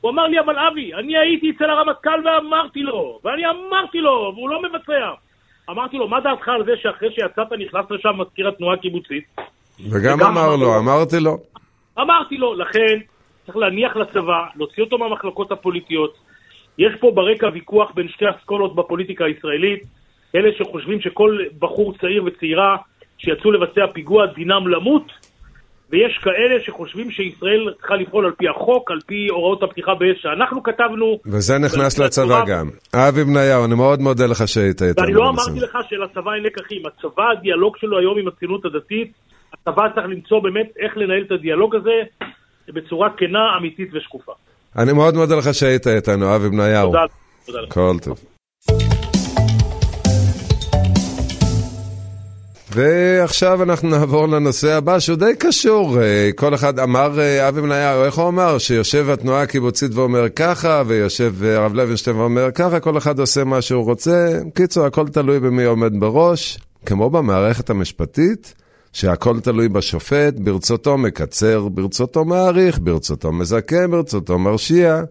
הוא 0.00 0.10
אמר 0.10 0.26
לי, 0.26 0.40
אבל 0.40 0.58
אבי, 0.58 0.94
אני 0.94 1.18
הייתי 1.18 1.50
אצל 1.50 1.70
הרמטכ"ל 1.70 2.20
ואמרתי 2.24 2.82
לו, 2.82 3.20
ואני 3.24 3.42
אמרתי 3.46 3.98
לו, 3.98 4.32
והוא 4.34 4.50
לא 4.50 4.62
מבצע. 4.62 5.10
אמרתי 5.70 5.96
לו, 5.96 6.08
מה 6.08 6.20
דעתך 6.20 6.48
על 6.48 6.64
זה 6.64 6.72
שאחרי 6.82 7.08
שיצאת 7.12 7.52
נכנס 7.52 7.90
לשם 7.90 8.18
מזכיר 8.18 8.48
התנועה 8.48 8.74
הקיבוצית? 8.74 9.24
וגם 9.90 10.20
אמר 10.22 10.56
לו. 10.56 10.78
אמרתי 10.78 11.20
לו. 11.20 11.38
אמרתי 11.98 12.36
לו, 12.36 12.54
לכן 12.54 12.98
צריך 13.46 13.56
להניח 13.56 13.96
לצבא, 13.96 14.46
להוציא 14.56 14.82
אותו 14.82 14.98
מהמחלקות 14.98 15.52
הפוליטיות. 15.52 16.14
יש 16.78 16.92
פה 17.00 17.12
ברקע 17.14 17.46
ויכוח 17.52 17.90
בין 17.94 18.08
שתי 18.08 18.24
אסכולות 18.30 18.76
בפוליטיקה 18.76 19.24
הישראלית, 19.24 19.82
אלה 20.34 20.48
שחושבים 20.58 21.00
שכל 21.00 21.38
בחור 21.58 21.94
צעיר 22.00 22.24
וצעירה 22.24 22.76
שיצאו 23.18 23.52
לבצע 23.52 23.92
פיגוע 23.92 24.26
דינם 24.26 24.68
למות, 24.68 25.12
ויש 25.90 26.18
כאלה 26.22 26.64
שחושבים 26.64 27.10
שישראל 27.10 27.72
צריכה 27.78 27.94
לפעול 27.94 28.26
על 28.26 28.32
פי 28.38 28.48
החוק, 28.48 28.90
על 28.90 28.98
פי 29.06 29.26
הוראות 29.30 29.62
הפתיחה 29.62 29.94
באש 29.94 30.22
שאנחנו 30.22 30.62
כתבנו. 30.62 31.18
וזה 31.26 31.58
נכנס 31.58 31.98
לצבא 31.98 32.44
גם. 32.46 32.70
אבי 32.94 33.24
בניהו, 33.24 33.64
אני 33.64 33.74
מאוד 33.74 34.00
מודה 34.00 34.26
לך 34.26 34.48
שהיית 34.48 34.82
איתנו. 34.82 35.02
ואני 35.04 35.14
לא. 35.14 35.28
אמרתי 35.28 35.60
לך 35.60 35.78
שלצבא 35.88 36.34
אין 36.34 36.42
לקחים. 36.42 36.82
הצבא, 36.86 37.22
הדיאלוג 37.38 37.76
שלו 37.76 37.98
היום 37.98 38.18
עם 38.18 38.28
הציונות 38.28 38.64
הדתית, 38.64 39.12
הצבא 39.52 39.88
צריך 39.94 40.06
למצוא 40.06 40.40
באמת 40.40 40.66
איך 40.78 40.96
לנהל 40.96 41.22
את 41.26 41.32
הדיאלוג 41.32 41.76
הזה 41.76 42.24
בצורה 42.68 43.08
כנה, 43.16 43.56
אמיתית 43.58 43.88
ושקופה. 43.94 44.32
אני 44.78 44.92
מאוד 44.92 45.14
מודה 45.14 45.36
לך 45.36 45.54
שהיית 45.54 45.86
איתנו, 45.86 46.36
אבי 46.36 46.48
בניהו. 46.48 46.86
תודה. 46.86 47.04
תודה 47.46 47.60
לך. 47.60 47.72
כל 47.72 47.96
טוב. 48.02 48.18
ועכשיו 52.74 53.62
אנחנו 53.62 53.88
נעבור 53.88 54.26
לנושא 54.28 54.72
הבא, 54.72 54.98
שהוא 54.98 55.18
די 55.18 55.32
קשור. 55.38 56.02
אה, 56.02 56.30
כל 56.36 56.54
אחד 56.54 56.78
אמר, 56.78 57.20
אה, 57.20 57.48
אבי 57.48 57.60
בניהו, 57.60 58.04
איך 58.04 58.14
הוא 58.14 58.28
אמר? 58.28 58.58
שיושב 58.58 59.10
התנועה 59.10 59.42
הקיבוצית 59.42 59.94
ואומר 59.94 60.28
ככה, 60.28 60.82
ויושב 60.86 61.44
אה, 61.44 61.56
הרב 61.56 61.74
לוינשטיין 61.74 62.16
ואומר 62.16 62.50
ככה, 62.54 62.80
כל 62.80 62.98
אחד 62.98 63.18
עושה 63.18 63.44
מה 63.44 63.62
שהוא 63.62 63.84
רוצה. 63.84 64.28
קיצור, 64.54 64.86
הכל 64.86 65.08
תלוי 65.08 65.40
במי 65.40 65.64
עומד 65.64 66.00
בראש. 66.00 66.58
כמו 66.86 67.10
במערכת 67.10 67.70
המשפטית, 67.70 68.61
שהכל 68.92 69.40
תלוי 69.40 69.68
בשופט, 69.68 70.34
ברצותו 70.38 70.98
מקצר, 70.98 71.68
ברצותו 71.68 72.24
מעריך, 72.24 72.78
ברצותו 72.82 73.32
מזכה, 73.32 73.88
ברצותו 73.90 74.38
מרשיע. 74.38 75.02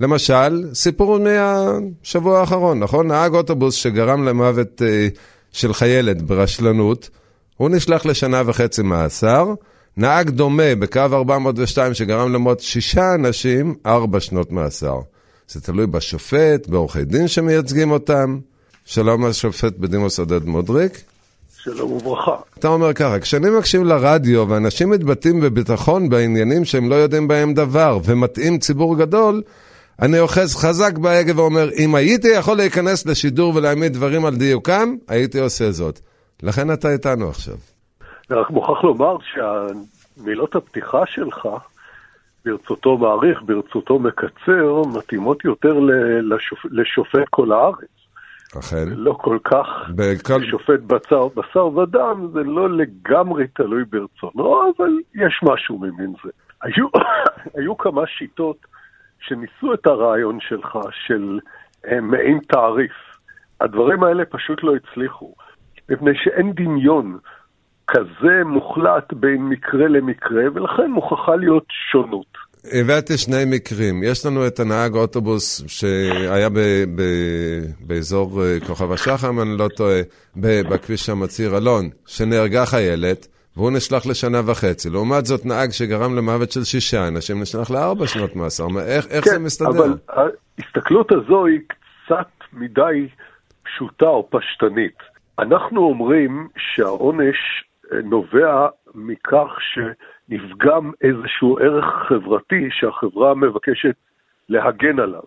למשל, 0.00 0.64
סיפור 0.74 1.18
מהשבוע 1.18 2.40
האחרון, 2.40 2.78
נכון? 2.78 3.06
נהג 3.06 3.34
אוטובוס 3.34 3.74
שגרם 3.74 4.24
למוות 4.24 4.82
אה, 4.82 5.08
של 5.52 5.72
חיילת 5.72 6.22
ברשלנות, 6.22 7.10
הוא 7.56 7.70
נשלח 7.70 8.06
לשנה 8.06 8.42
וחצי 8.46 8.82
מאסר. 8.82 9.54
נהג 9.96 10.30
דומה 10.30 10.74
בקו 10.78 11.00
402 11.12 11.94
שגרם 11.94 12.32
למות 12.32 12.60
שישה 12.60 13.14
אנשים, 13.14 13.74
ארבע 13.86 14.20
שנות 14.20 14.52
מאסר. 14.52 15.00
זה 15.48 15.60
תלוי 15.60 15.86
בשופט, 15.86 16.66
בעורכי 16.66 17.04
דין 17.04 17.28
שמייצגים 17.28 17.90
אותם. 17.90 18.38
שלום 18.84 19.24
השופט 19.24 19.76
בדימוס 19.78 20.18
עודד 20.18 20.44
מודריק. 20.44 21.02
שלום 21.64 21.92
וברכה. 21.92 22.36
אתה 22.58 22.68
אומר 22.68 22.92
ככה, 22.92 23.20
כשאני 23.20 23.50
מקשיב 23.58 23.82
לרדיו 23.82 24.48
ואנשים 24.48 24.90
מתבטאים 24.90 25.40
בביטחון 25.40 26.08
בעניינים 26.08 26.64
שהם 26.64 26.90
לא 26.90 26.94
יודעים 26.94 27.28
בהם 27.28 27.54
דבר 27.54 27.98
ומטעים 28.04 28.58
ציבור 28.58 28.96
גדול, 28.96 29.42
אני 30.02 30.20
אוחז 30.20 30.56
חזק 30.56 30.98
בהגה 30.98 31.32
ואומר, 31.36 31.68
אם 31.78 31.94
הייתי 31.94 32.28
יכול 32.28 32.56
להיכנס 32.56 33.06
לשידור 33.06 33.56
ולהעמיד 33.56 33.92
דברים 33.92 34.24
על 34.24 34.36
דיוקם, 34.36 34.94
הייתי 35.08 35.40
עושה 35.40 35.70
זאת. 35.70 36.00
לכן 36.42 36.72
אתה 36.72 36.92
איתנו 36.92 37.28
עכשיו. 37.28 37.54
אני 38.30 38.38
רק 38.38 38.50
מוכרח 38.50 38.84
לומר 38.84 39.16
שמילות 40.16 40.56
הפתיחה 40.56 41.06
שלך, 41.06 41.48
ברצותו 42.44 42.98
מעריך, 42.98 43.42
ברצותו 43.42 43.98
מקצר, 43.98 44.82
מתאימות 44.94 45.44
יותר 45.44 45.78
לשופ... 46.22 46.66
לשופט 46.70 47.28
כל 47.30 47.52
הארץ. 47.52 47.99
אכן. 48.58 48.88
לא 48.88 49.12
כל 49.12 49.38
כך 49.44 49.66
בכל... 49.94 50.44
שופט 50.44 50.80
בשר, 50.86 51.28
בשר 51.28 51.66
ודם, 51.76 52.28
זה 52.32 52.42
לא 52.42 52.70
לגמרי 52.70 53.46
תלוי 53.46 53.84
ברצונו, 53.84 54.70
אבל 54.76 54.90
יש 55.14 55.40
משהו 55.42 55.78
ממין 55.78 56.14
זה. 56.24 56.30
היו, 56.62 56.86
היו 57.56 57.78
כמה 57.78 58.06
שיטות 58.06 58.56
שניסו 59.20 59.74
את 59.74 59.86
הרעיון 59.86 60.38
שלך 60.40 60.78
של 61.06 61.38
אה, 61.86 62.00
מעין 62.00 62.38
תעריף. 62.48 62.92
הדברים 63.60 64.02
האלה 64.02 64.24
פשוט 64.24 64.62
לא 64.62 64.72
הצליחו, 64.76 65.34
מפני 65.88 66.10
שאין 66.14 66.52
דמיון 66.52 67.18
כזה 67.86 68.44
מוחלט 68.44 69.12
בין 69.12 69.48
מקרה 69.48 69.88
למקרה, 69.88 70.42
ולכן 70.54 70.90
מוכרחה 70.90 71.36
להיות 71.36 71.66
שונות. 71.70 72.49
הבאתי 72.64 73.18
שני 73.18 73.44
מקרים. 73.46 74.02
יש 74.02 74.26
לנו 74.26 74.46
את 74.46 74.60
הנהג 74.60 74.94
אוטובוס 74.94 75.64
שהיה 75.66 76.48
ב, 76.48 76.58
ב, 76.94 77.02
באזור 77.80 78.42
אה, 78.42 78.56
כוכב 78.66 78.92
השחם, 78.92 79.40
אני 79.40 79.58
לא 79.58 79.68
טועה, 79.76 80.00
בכביש 80.36 81.06
שם 81.06 81.26
ציר 81.26 81.56
אלון, 81.56 81.88
שנהרגה 82.06 82.66
חיילת, 82.66 83.26
והוא 83.56 83.70
נשלח 83.70 84.06
לשנה 84.06 84.40
וחצי. 84.50 84.90
לעומת 84.90 85.26
זאת, 85.26 85.46
נהג 85.46 85.70
שגרם 85.70 86.16
למוות 86.16 86.50
של 86.50 86.64
שישה 86.64 87.08
אנשים 87.08 87.40
נשלח 87.40 87.70
לארבע 87.70 88.06
שנות 88.06 88.36
מאסר. 88.36 88.66
איך, 88.86 89.06
איך 89.06 89.24
זה 89.24 89.38
מסתדר? 89.38 89.72
כן, 89.72 89.78
אבל 89.78 90.30
ההסתכלות 90.58 91.12
הזו 91.12 91.46
היא 91.46 91.60
קצת 91.66 92.28
מדי 92.52 93.08
פשוטה 93.62 94.06
או 94.06 94.28
פשטנית. 94.30 94.98
אנחנו 95.38 95.80
אומרים 95.80 96.48
שהעונש 96.56 97.36
אה, 97.92 97.98
נובע 98.02 98.68
מכך 98.94 99.48
שנפגם 100.30 100.90
איזשהו 101.02 101.58
ערך 101.58 101.84
חברתי 102.08 102.68
שהחברה 102.70 103.34
מבקשת 103.34 103.94
להגן 104.48 104.98
עליו. 104.98 105.22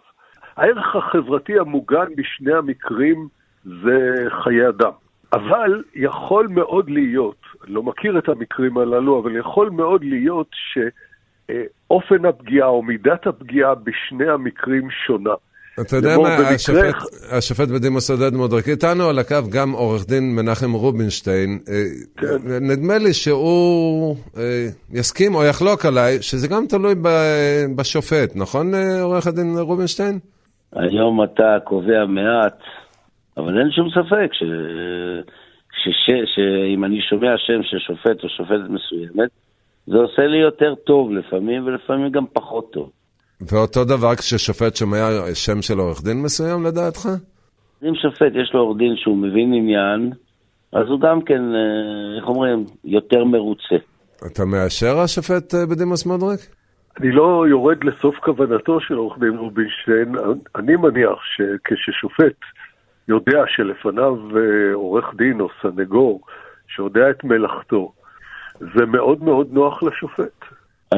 הערך 0.55 0.95
החברתי 0.95 1.59
המוגן 1.59 2.05
בשני 2.17 2.53
המקרים 2.53 3.27
זה 3.65 4.25
חיי 4.43 4.69
אדם. 4.69 4.91
אבל 5.33 5.83
יכול 5.95 6.47
מאוד 6.47 6.89
להיות, 6.89 7.41
לא 7.67 7.83
מכיר 7.83 8.17
את 8.17 8.29
המקרים 8.29 8.77
הללו, 8.77 9.19
אבל 9.19 9.35
יכול 9.35 9.69
מאוד 9.69 10.03
להיות 10.03 10.51
אה, 11.49 11.63
אופן 11.89 12.25
הפגיעה 12.25 12.67
או 12.67 12.81
מידת 12.81 13.27
הפגיעה 13.27 13.75
בשני 13.75 14.29
המקרים 14.29 14.89
שונה. 14.91 15.33
אתה 15.81 15.95
יודע 15.95 16.17
מה, 16.17 16.29
השופט, 16.29 16.95
השופט 17.31 17.67
בדימוס 17.67 18.11
עודד 18.11 18.33
מודריק, 18.33 18.67
איתנו 18.69 19.03
על 19.09 19.19
הקו 19.19 19.35
גם 19.53 19.71
עורך 19.71 20.07
דין 20.07 20.35
מנחם 20.35 20.71
רובינשטיין. 20.73 21.59
אה, 21.69 21.83
כן. 22.17 22.37
נדמה 22.61 22.97
לי 22.97 23.13
שהוא 23.13 24.15
אה, 24.37 24.67
יסכים 24.91 25.35
או 25.35 25.43
יחלוק 25.43 25.85
עליי, 25.85 26.21
שזה 26.21 26.47
גם 26.47 26.65
תלוי 26.69 26.95
בשופט, 27.75 28.35
נכון, 28.35 28.73
אה, 28.73 29.01
עורך 29.01 29.27
הדין 29.27 29.55
רובינשטיין? 29.59 30.19
היום 30.75 31.23
אתה 31.23 31.57
קובע 31.63 32.05
מעט, 32.05 32.59
אבל 33.37 33.59
אין 33.59 33.71
שום 33.71 33.89
ספק 33.89 34.33
ש... 34.33 34.43
שש... 35.83 36.11
שאם 36.35 36.83
אני 36.83 37.01
שומע 37.01 37.37
שם 37.37 37.63
של 37.63 37.77
שופט 37.79 38.23
או 38.23 38.29
שופטת 38.29 38.69
מסוימת, 38.69 39.29
זה 39.87 39.97
עושה 39.97 40.21
לי 40.27 40.37
יותר 40.37 40.75
טוב 40.75 41.11
לפעמים, 41.11 41.65
ולפעמים 41.65 42.11
גם 42.11 42.25
פחות 42.33 42.73
טוב. 42.73 42.89
ואותו 43.51 43.85
דבר 43.85 44.15
כששופט 44.15 44.75
שומע 44.75 44.97
שם 45.33 45.61
של 45.61 45.79
עורך 45.79 46.03
דין 46.03 46.21
מסוים, 46.21 46.63
לדעתך? 46.63 47.09
אם 47.83 47.95
שופט 47.95 48.31
יש 48.35 48.51
לו 48.53 48.59
עורך 48.59 48.77
דין 48.77 48.95
שהוא 48.95 49.17
מבין 49.17 49.53
עניין, 49.53 50.11
אז 50.73 50.87
הוא 50.87 50.99
גם 50.99 51.21
כן, 51.21 51.41
אה, 51.55 52.17
איך 52.17 52.27
אומרים, 52.27 52.65
יותר 52.85 53.23
מרוצה. 53.23 53.75
אתה 54.27 54.45
מאשר 54.45 54.99
השופט 54.99 55.55
אה, 55.55 55.65
בדימוס 55.65 56.05
מודריק? 56.05 56.39
אני 56.99 57.11
לא 57.11 57.45
יורד 57.49 57.83
לסוף 57.83 58.15
כוונתו 58.15 58.79
של 58.81 58.93
עורך 58.93 59.19
דין 59.19 59.37
רובינשטיין, 59.37 60.15
אני 60.55 60.75
מניח 60.75 61.19
שכששופט 61.35 62.39
יודע 63.07 63.43
שלפניו 63.47 64.15
אה, 64.37 64.73
עורך 64.73 65.05
דין 65.15 65.41
או 65.41 65.47
סנגור 65.61 66.21
שיודע 66.67 67.09
את 67.09 67.23
מלאכתו, 67.23 67.91
זה 68.59 68.85
מאוד 68.85 69.23
מאוד 69.23 69.47
נוח 69.51 69.83
לשופט. 69.83 70.42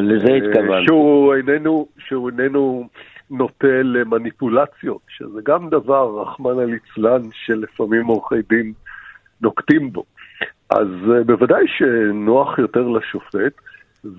לזה 0.02 0.28
אה, 0.28 0.36
התכוונתי. 0.36 0.86
שהוא 0.86 1.36
איננו, 1.36 1.88
שהוא 1.98 2.30
איננו 2.30 2.88
נוטה 3.30 3.82
למניפולציות, 3.84 5.02
שזה 5.08 5.40
גם 5.44 5.70
דבר, 5.70 6.22
רחמנא 6.22 6.62
ליצלן, 6.62 7.22
שלפעמים 7.32 8.06
עורכי 8.06 8.42
דין 8.50 8.74
נוקטים 9.42 9.94
בו. 9.94 10.04
אז 10.70 10.88
אה, 11.14 11.24
בוודאי 11.24 11.68
שנוח 11.68 12.60
יותר 12.60 12.88
לשופט, 12.88 13.54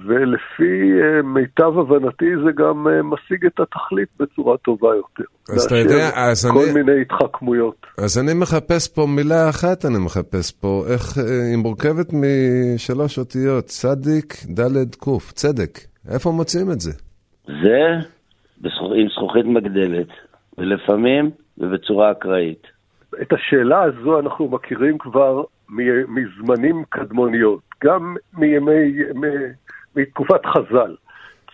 ולפי 0.06 0.72
אה, 1.02 1.22
מיטב 1.22 1.78
הבנתי 1.78 2.24
זה 2.44 2.52
גם 2.56 2.88
אה, 2.88 3.02
משיג 3.02 3.46
את 3.46 3.60
התכלית 3.60 4.08
בצורה 4.20 4.56
טובה 4.56 4.88
יותר. 4.96 5.24
אז 5.52 5.64
אתה 5.64 5.76
יודע, 5.76 6.10
אז 6.14 6.50
כל 6.50 6.58
אני- 6.58 6.82
מיני 6.82 7.00
התחכמויות. 7.00 7.86
אז 7.98 8.18
אני 8.18 8.34
מחפש 8.34 8.88
פה 8.88 9.06
מילה 9.06 9.50
אחת, 9.50 9.84
אני 9.84 9.98
מחפש 10.04 10.52
פה, 10.52 10.84
איך 10.92 11.18
אה, 11.18 11.22
היא 11.50 11.56
מורכבת 11.56 12.06
משלוש 12.12 13.18
אותיות, 13.18 13.64
צדיק, 13.64 14.34
דלת, 14.46 14.94
קוף, 14.94 15.32
צדק. 15.32 15.78
איפה 16.14 16.30
מוצאים 16.30 16.70
את 16.72 16.80
זה? 16.80 16.92
זה 17.46 17.78
עם 18.96 19.08
זכוכית 19.16 19.44
מגדלת, 19.46 20.08
ולפעמים 20.58 21.30
ובצורה 21.58 22.10
אקראית. 22.12 22.62
את 23.22 23.32
השאלה 23.32 23.82
הזו 23.82 24.20
אנחנו 24.20 24.48
מכירים 24.48 24.98
כבר 24.98 25.42
מ- 25.68 26.14
מזמנים 26.14 26.84
קדמוניות, 26.88 27.60
גם 27.84 28.16
מימי, 28.38 28.92
מ- 29.14 29.52
מתקופת 29.96 30.46
חז"ל. 30.46 30.94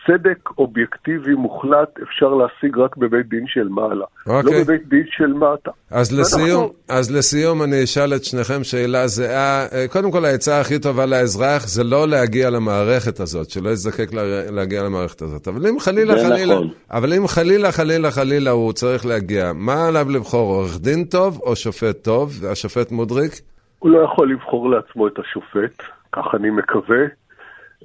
צדק 0.06 0.48
אובייקטיבי 0.58 1.34
מוחלט 1.34 1.88
אפשר 2.02 2.28
להשיג 2.28 2.78
רק 2.78 2.96
בבית 2.96 3.28
דין 3.28 3.44
של 3.46 3.68
מעלה, 3.68 4.04
אוקיי. 4.26 4.52
לא 4.58 4.64
בבית 4.64 4.88
דין 4.88 5.04
של 5.10 5.32
מטה. 5.32 5.70
אז 5.90 6.18
לסיום, 6.20 6.68
אז 6.88 7.16
לסיום 7.16 7.62
אני 7.62 7.84
אשאל 7.84 8.14
את 8.14 8.24
שניכם 8.24 8.64
שאלה 8.64 9.06
זהה. 9.06 9.66
אה, 9.72 9.88
קודם 9.88 10.12
כל, 10.12 10.24
העצה 10.24 10.60
הכי 10.60 10.78
טובה 10.78 11.06
לאזרח 11.06 11.66
זה 11.66 11.84
לא 11.84 12.08
להגיע 12.08 12.50
למערכת 12.50 13.20
הזאת, 13.20 13.50
שלא 13.50 13.70
יזדקק 13.70 14.12
לה- 14.12 14.50
להגיע 14.50 14.82
למערכת 14.82 15.22
הזאת. 15.22 15.48
אבל 15.48 15.66
אם 15.66 15.80
חלילה, 15.80 16.18
זה 16.18 16.28
חלילה, 16.28 16.54
נכון. 16.54 16.68
אבל 16.90 17.12
אם 17.12 17.26
חלילה, 17.28 17.72
חלילה, 17.72 18.10
חלילה 18.10 18.50
הוא 18.50 18.72
צריך 18.72 19.06
להגיע, 19.06 19.52
מה 19.54 19.86
עליו 19.88 20.06
לבחור, 20.10 20.54
עורך 20.54 20.78
דין 20.80 21.04
טוב 21.04 21.40
או 21.42 21.56
שופט 21.56 22.04
טוב? 22.04 22.32
השופט 22.52 22.90
מודריק? 22.92 23.32
הוא 23.78 23.90
לא 23.90 23.98
יכול 24.04 24.32
לבחור 24.32 24.70
לעצמו 24.70 25.08
את 25.08 25.12
השופט, 25.18 25.82
כך 26.12 26.24
אני 26.34 26.50
מקווה, 26.50 26.98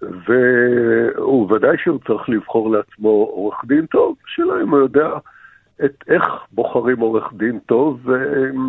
והוא 0.01 1.51
ודאי 1.51 1.77
שהוא 1.77 1.99
צריך 2.07 2.29
לבחור 2.29 2.71
לעצמו 2.71 3.09
עורך 3.09 3.65
דין 3.65 3.85
טוב, 3.85 4.15
שאלה 4.25 4.61
אם 4.63 4.69
הוא 4.69 4.79
יודע 4.79 5.09
את 5.85 6.03
איך 6.07 6.23
בוחרים 6.51 6.99
עורך 6.99 7.33
דין 7.33 7.59
טוב, 7.59 8.09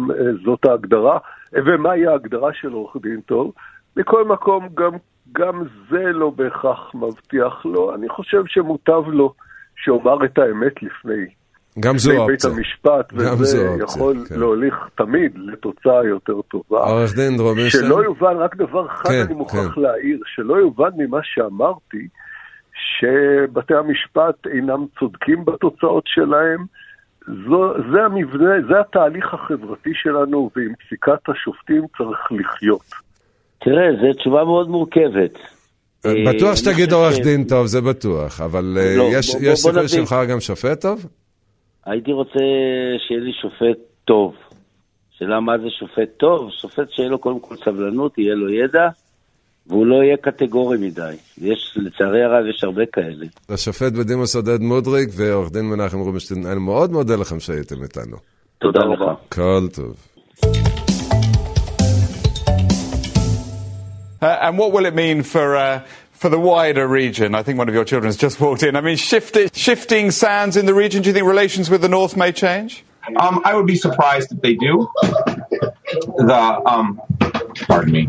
וזאת 0.08 0.64
ההגדרה, 0.64 1.18
ומהי 1.52 2.06
ההגדרה 2.06 2.52
של 2.52 2.72
עורך 2.72 2.96
דין 3.02 3.20
טוב. 3.20 3.52
מכל 3.96 4.24
מקום, 4.24 4.68
גם, 4.74 4.92
גם 5.32 5.62
זה 5.90 6.12
לא 6.12 6.30
בהכרח 6.30 6.94
מבטיח 6.94 7.66
לו, 7.66 7.94
אני 7.94 8.08
חושב 8.08 8.42
שמוטב 8.46 9.02
לו 9.08 9.34
שאומר 9.76 10.24
את 10.24 10.38
האמת 10.38 10.82
לפני 10.82 11.26
גם 11.80 11.98
זו 11.98 12.10
בפני 12.10 12.26
בית 12.26 12.44
אופציה. 12.44 12.50
המשפט, 12.50 13.12
גם 13.12 13.34
וזה 13.34 13.44
זו 13.44 13.66
אופציה, 13.66 13.84
יכול 13.84 14.24
כן. 14.28 14.40
להוליך 14.40 14.74
תמיד 14.94 15.32
לתוצאה 15.36 16.04
יותר 16.04 16.40
טובה. 16.42 16.78
עורך 16.78 17.14
דין 17.14 17.40
רובינשטיין? 17.40 17.84
שלא 17.84 18.04
יובן, 18.04 18.36
רק 18.36 18.56
דבר 18.56 18.86
אחד 18.86 19.08
כן, 19.08 19.24
אני 19.26 19.34
מוכרח 19.34 19.74
כן. 19.74 19.80
להעיר, 19.80 20.20
שלא 20.26 20.54
יובן 20.54 20.90
ממה 20.96 21.18
שאמרתי, 21.22 22.08
שבתי 22.98 23.74
המשפט 23.74 24.46
אינם 24.54 24.86
צודקים 24.98 25.44
בתוצאות 25.44 26.04
שלהם. 26.06 26.64
זו, 27.26 27.72
זה 27.92 28.02
המבנה, 28.04 28.54
זה 28.68 28.80
התהליך 28.80 29.34
החברתי 29.34 29.90
שלנו, 29.94 30.50
ועם 30.56 30.72
פסיקת 30.86 31.28
השופטים 31.28 31.82
צריך 31.98 32.18
לחיות. 32.30 32.90
תראה, 33.64 33.86
זו 34.00 34.18
תשובה 34.18 34.44
מאוד 34.44 34.68
מורכבת. 34.68 35.38
אה, 36.06 36.12
בטוח 36.28 36.48
אני 36.48 36.56
שתגיד 36.56 36.92
עורך 36.92 37.18
דין 37.22 37.44
טוב, 37.44 37.66
זה 37.66 37.80
בטוח, 37.80 38.40
אבל 38.40 38.78
אה, 38.80 38.96
לא, 38.96 39.08
יש 39.12 39.26
סיכוי. 39.26 39.88
שיבחר 39.88 40.24
גם 40.24 40.40
שופט 40.40 40.80
טוב? 40.80 41.06
הייתי 41.88 42.12
רוצה 42.12 42.40
שיהיה 43.08 43.20
לי 43.20 43.32
שופט 43.32 43.78
טוב. 44.04 44.34
שאלה 45.10 45.40
מה 45.40 45.58
זה 45.58 45.70
שופט 45.70 46.08
טוב? 46.16 46.50
שופט 46.50 46.90
שיהיה 46.90 47.08
לו 47.08 47.18
קודם 47.18 47.40
כל 47.40 47.56
סבלנות, 47.56 48.18
יהיה 48.18 48.34
לו 48.34 48.50
ידע, 48.50 48.88
והוא 49.66 49.86
לא 49.86 50.02
יהיה 50.02 50.16
קטגורי 50.16 50.78
מדי. 50.78 51.14
יש, 51.38 51.78
לצערי 51.82 52.24
הרב, 52.24 52.46
יש 52.46 52.64
הרבה 52.64 52.82
כאלה. 52.92 53.26
השופט 53.48 53.92
בדימוס 53.92 54.36
עודד 54.36 54.60
מודריק 54.60 55.08
ועורך 55.16 55.52
דין 55.52 55.64
מנחם 55.64 55.98
רובינשטיין, 55.98 56.46
אני 56.46 56.60
מאוד 56.60 56.92
מודה 56.92 57.16
לכם 57.16 57.40
שהייתם 57.40 57.82
איתנו. 57.82 58.16
תודה 58.58 58.80
לך. 58.80 59.02
כל 59.28 59.68
טוב. 59.74 59.96
Uh, 64.20 64.46
and 64.46 64.58
what 64.58 64.72
will 64.72 64.84
it 64.84 64.96
mean 64.96 65.22
for 65.22 65.54
uh, 65.54 65.78
for 66.18 66.28
the 66.28 66.38
wider 66.38 66.86
region? 66.86 67.28
I 67.34 67.42
think 67.44 67.56
one 67.58 67.68
of 67.68 67.74
your 67.78 67.86
children 67.90 68.08
has 68.08 68.16
just 68.26 68.40
walked 68.40 68.62
in. 68.62 68.72
I 68.76 68.80
mean, 68.80 68.96
shifted, 68.96 69.54
shifting 69.54 70.10
sands 70.10 70.54
in 70.56 70.66
the 70.66 70.74
region. 70.74 71.02
Do 71.02 71.08
you 71.08 71.14
think 71.16 71.26
relations 71.26 71.70
with 71.70 71.82
the 71.86 71.92
north 71.98 72.14
may 72.16 72.32
change? 72.32 72.84
Um, 73.24 73.40
I 73.44 73.54
would 73.56 73.66
be 73.74 73.76
surprised 73.86 74.28
if 74.34 74.40
they 74.42 74.54
do. 74.54 74.72
The 76.30 76.42
um, 76.66 77.00
pardon 77.68 77.92
me. 77.92 78.04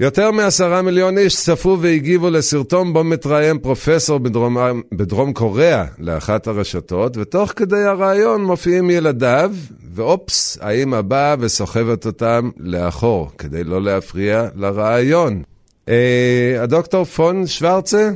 יותר 0.00 0.30
מעשרה 0.30 0.82
מיליון 0.82 1.18
איש 1.18 1.36
צפו 1.36 1.78
והגיבו 1.80 2.30
לסרטון 2.30 2.92
בו 2.92 3.04
מתראיין 3.04 3.58
פרופסור 3.58 4.18
בדרום, 4.18 4.56
בדרום 4.92 5.32
קוריאה 5.32 5.84
לאחת 5.98 6.46
הרשתות, 6.46 7.16
ותוך 7.16 7.52
כדי 7.56 7.82
הרעיון 7.82 8.44
מופיעים 8.44 8.90
ילדיו, 8.90 9.52
ואופס, 9.94 10.58
האמא 10.60 11.00
באה 11.00 11.34
וסוחבת 11.38 12.06
אותם 12.06 12.50
לאחור, 12.56 13.30
כדי 13.38 13.64
לא 13.64 13.82
להפריע 13.82 14.48
לרעיון. 14.54 15.42
אה, 15.88 16.62
הדוקטור 16.62 17.04
פון 17.04 17.46
שוורצה, 17.46 18.08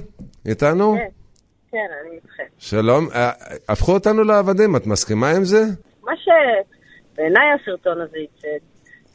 איתנו? 0.46 0.94
כן, 0.96 1.09
כן, 1.70 1.87
אני 2.02 2.14
איתכם. 2.14 2.44
שלום. 2.59 3.09
אה, 3.14 3.31
הפכו 3.68 3.92
אותנו 3.92 4.24
לעבדים, 4.24 4.76
את 4.76 4.87
מסכימה 4.87 5.31
עם 5.31 5.44
זה? 5.44 5.61
מה 6.02 6.12
שבעיניי 6.16 7.46
הסרטון 7.54 8.00
הזה 8.00 8.18
ייצג, 8.18 8.64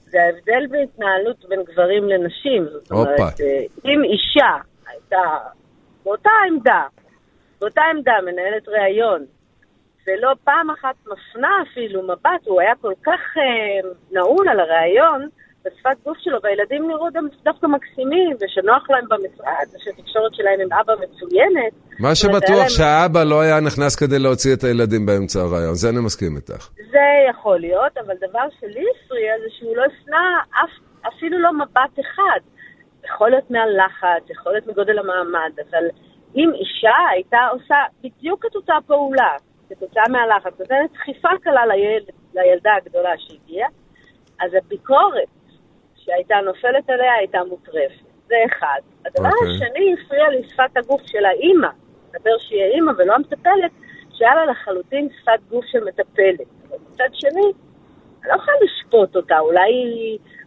זה 0.05 0.17
ההבדל 0.21 0.67
בהתנהלות 0.69 1.45
בין 1.49 1.59
גברים 1.63 2.09
לנשים. 2.09 2.65
זאת 2.71 2.91
אומרת. 2.91 3.19
אה, 3.19 3.59
אם 3.85 4.03
אישה 4.03 4.53
הייתה 4.87 5.37
באותה 6.03 6.29
עמדה, 6.49 6.83
באותה 7.61 7.81
עמדה 7.95 8.13
מנהלת 8.25 8.67
ראיון, 8.67 9.25
ולא 10.07 10.35
פעם 10.43 10.69
אחת 10.69 10.95
מפנה 11.01 11.49
אפילו 11.71 12.03
מבט, 12.03 12.45
הוא 12.45 12.61
היה 12.61 12.73
כל 12.81 12.93
כך 13.03 13.19
אה, 13.37 13.89
נעול 14.11 14.49
על 14.49 14.59
הראיון, 14.59 15.29
בשפת 15.65 15.97
גוף 16.05 16.17
שלו, 16.17 16.37
והילדים 16.43 16.87
נראו 16.87 17.07
דווקא 17.43 17.67
מקסימים, 17.67 18.37
ושנוח 18.41 18.89
להם 18.89 19.05
במשרד, 19.09 19.67
ושהתקשורת 19.75 20.33
שלהם 20.35 20.59
עם 20.61 20.73
אבא 20.79 20.93
מצוינת. 20.93 21.73
מה 21.99 22.15
שבטוח 22.15 22.49
להם- 22.59 22.69
שהאבא 22.69 23.23
לא 23.23 23.41
היה 23.41 23.59
נכנס 23.59 23.95
כדי 23.95 24.19
להוציא 24.19 24.53
את 24.55 24.63
הילדים 24.63 25.05
באמצע 25.05 25.39
הרעיון, 25.39 25.73
זה 25.75 25.89
אני 25.89 25.99
מסכים 26.05 26.35
איתך. 26.35 26.69
זה 26.91 27.07
יכול 27.29 27.59
להיות, 27.59 27.97
אבל 27.97 28.13
דבר 28.27 28.45
שלי 28.59 28.85
הפריע 29.05 29.31
זה 29.39 29.47
שהוא 29.59 29.75
לא 29.77 29.83
הפנה 29.85 30.39
אף, 30.49 30.69
אפילו 31.07 31.39
לא 31.39 31.53
מבט 31.53 31.99
אחד. 32.01 32.39
יכול 33.05 33.29
להיות 33.29 33.51
מהלחץ, 33.51 34.29
יכול 34.29 34.51
להיות 34.51 34.67
מגודל 34.67 34.99
המעמד, 34.99 35.51
אבל 35.69 35.85
אם 36.35 36.49
אישה 36.53 36.97
הייתה 37.11 37.37
עושה 37.51 37.75
בדיוק 38.03 38.45
את 38.45 38.55
אותה 38.55 38.73
פעולה, 38.87 39.31
כתוצאה 39.69 40.03
מהלחץ, 40.09 40.59
נותנת 40.59 40.91
דחיפה 40.93 41.29
קלה 41.43 41.65
לילד, 41.65 42.09
לילדה 42.33 42.71
הגדולה 42.77 43.09
שהגיעה, 43.17 43.69
אז 44.41 44.51
הביקורת 44.53 45.27
שהייתה 46.05 46.35
נופלת 46.45 46.89
עליה 46.89 47.13
הייתה 47.13 47.39
מוטרפת. 47.49 48.05
זה 48.27 48.35
אחד. 48.45 48.81
הדבר 49.05 49.29
אוקיי. 49.29 49.55
השני 49.55 49.95
הפריע 50.03 50.29
לי 50.29 50.43
שפת 50.49 50.77
הגוף 50.77 51.01
של 51.05 51.25
האימא. 51.25 51.67
מדבר 52.09 52.37
שהיא 52.39 52.63
האימא 52.63 52.91
ולא 52.97 53.13
המטפלת, 53.13 53.71
שהיה 54.13 54.35
לה 54.35 54.45
לחלוטין 54.45 55.09
שפת 55.21 55.39
גוף 55.49 55.65
של 55.65 55.83
מטפלת. 55.83 56.47
אבל 56.69 56.77
מצד 56.91 57.09
שני, 57.13 57.51
אני 58.21 58.29
לא 58.29 58.35
יכולה 58.35 58.57
לשפוט 58.63 59.15
אותה, 59.15 59.39
אולי 59.39 59.71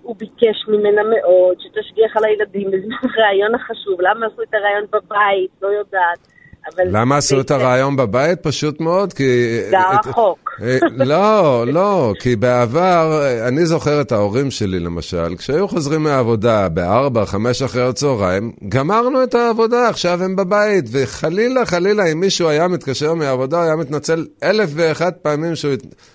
הוא 0.02 0.16
ביקש 0.16 0.68
ממנה 0.68 1.02
מאוד 1.02 1.56
שתשגיח 1.60 2.16
על 2.16 2.24
הילדים 2.24 2.70
בזמן 2.70 2.96
הראיון 3.16 3.54
החשוב, 3.54 4.00
למה 4.00 4.26
עשו 4.26 4.42
את 4.42 4.54
הראיון 4.54 4.84
בבית, 4.92 5.50
לא 5.62 5.68
יודעת. 5.68 6.35
אבל... 6.74 6.84
למה 6.86 7.16
עשו 7.16 7.40
את 7.40 7.50
הרעיון 7.50 7.96
בבית? 7.96 8.40
פשוט 8.40 8.80
מאוד, 8.80 9.12
כי... 9.12 9.60
זה 9.70 9.76
היה 9.76 9.98
רחוק. 10.06 10.50
אה, 10.62 10.78
לא, 10.96 11.64
לא, 11.66 12.12
כי 12.20 12.36
בעבר, 12.36 13.20
אה, 13.22 13.48
אני 13.48 13.66
זוכר 13.66 14.00
את 14.00 14.12
ההורים 14.12 14.50
שלי 14.50 14.80
למשל, 14.80 15.36
כשהיו 15.36 15.68
חוזרים 15.68 16.02
מהעבודה 16.02 16.68
בארבע, 16.68 17.24
חמש 17.24 17.62
אחרי 17.62 17.88
הצהריים, 17.88 18.52
גמרנו 18.68 19.22
את 19.22 19.34
העבודה, 19.34 19.88
עכשיו 19.88 20.22
הם 20.22 20.36
בבית, 20.36 20.84
וחלילה, 20.90 21.66
חלילה, 21.66 22.12
אם 22.12 22.20
מישהו 22.20 22.48
היה 22.48 22.68
מתקשר 22.68 23.14
מהעבודה, 23.14 23.62
היה 23.62 23.76
מתנצל 23.76 24.26
אלף 24.42 24.70
ואחת 24.74 25.16
פעמים 25.22 25.52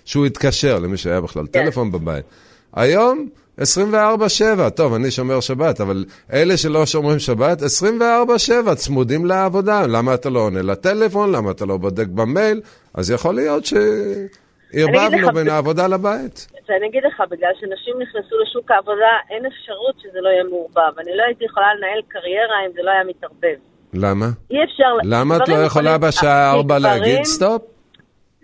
שהוא 0.06 0.26
התקשר, 0.26 0.80
למי 0.80 0.98
שהיה 0.98 1.22
בכלל 1.22 1.46
כן. 1.54 1.66
טלפון 1.66 1.92
בבית. 1.92 2.26
היום, 2.74 3.28
24-7, 3.62 4.70
טוב, 4.76 4.94
אני 4.94 5.12
שומר 5.12 5.40
שבת, 5.40 5.82
אבל 5.82 6.06
אלה 6.34 6.58
שלא 6.58 6.86
שומרים 6.86 7.20
שבת, 7.20 7.62
24-7 7.62 8.76
צמודים 8.76 9.26
לעבודה. 9.26 9.88
למה 9.88 10.14
אתה 10.14 10.30
לא 10.30 10.40
עונה 10.40 10.62
לטלפון? 10.62 11.32
למה 11.32 11.52
אתה 11.52 11.66
לא 11.66 11.78
בודק 11.78 12.08
במייל? 12.08 12.62
אז 12.94 13.12
יכול 13.12 13.36
להיות 13.36 13.64
שערבבנו 13.66 15.34
בין 15.34 15.50
העבודה 15.50 15.88
לבית. 15.88 16.48
ואני 16.70 16.88
אגיד 16.88 17.04
לך, 17.08 17.24
בגלל 17.32 17.50
שנשים 17.60 17.94
נכנסו 18.02 18.36
לשוק 18.44 18.72
העבודה, 18.72 19.12
אין 19.30 19.46
אפשרות 19.46 19.96
שזה 20.02 20.20
לא 20.22 20.30
יהיה 20.30 20.44
מעורבב. 20.44 21.00
אני 21.00 21.12
לא 21.18 21.24
הייתי 21.28 21.46
יכולה 21.46 21.66
לנהל 21.78 22.02
קריירה 22.08 22.56
אם 22.68 22.72
זה 22.76 22.80
לא 22.84 22.92
היה 22.92 23.04
מתערבב. 23.04 23.60
למה? 23.94 24.26
אי 24.52 24.58
אפשר... 24.64 24.84
למה 25.04 25.38
את 25.38 25.50
לא 25.50 25.56
יכולה 25.56 25.98
בשעה 25.98 26.52
כי 26.54 26.58
4 26.58 26.80
גברים- 26.80 27.02
להגיד 27.02 27.24
סטופ? 27.26 27.62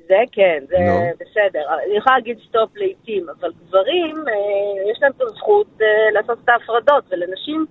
זה 0.07 0.19
כן, 0.31 0.63
זה 0.67 0.77
נו. 0.79 1.07
בסדר. 1.19 1.65
אני 1.85 1.97
יכולה 1.97 2.15
להגיד 2.15 2.37
סטופ 2.49 2.69
לעיתים, 2.75 3.25
אבל 3.39 3.51
גברים, 3.67 4.15
אה, 4.27 4.91
יש 4.91 4.97
להם 5.01 5.11
את 5.17 5.21
הזכות 5.21 5.67
אה, 5.81 6.11
לעשות 6.13 6.37
את 6.43 6.49
ההפרדות, 6.49 7.03
ולנשים, 7.11 7.65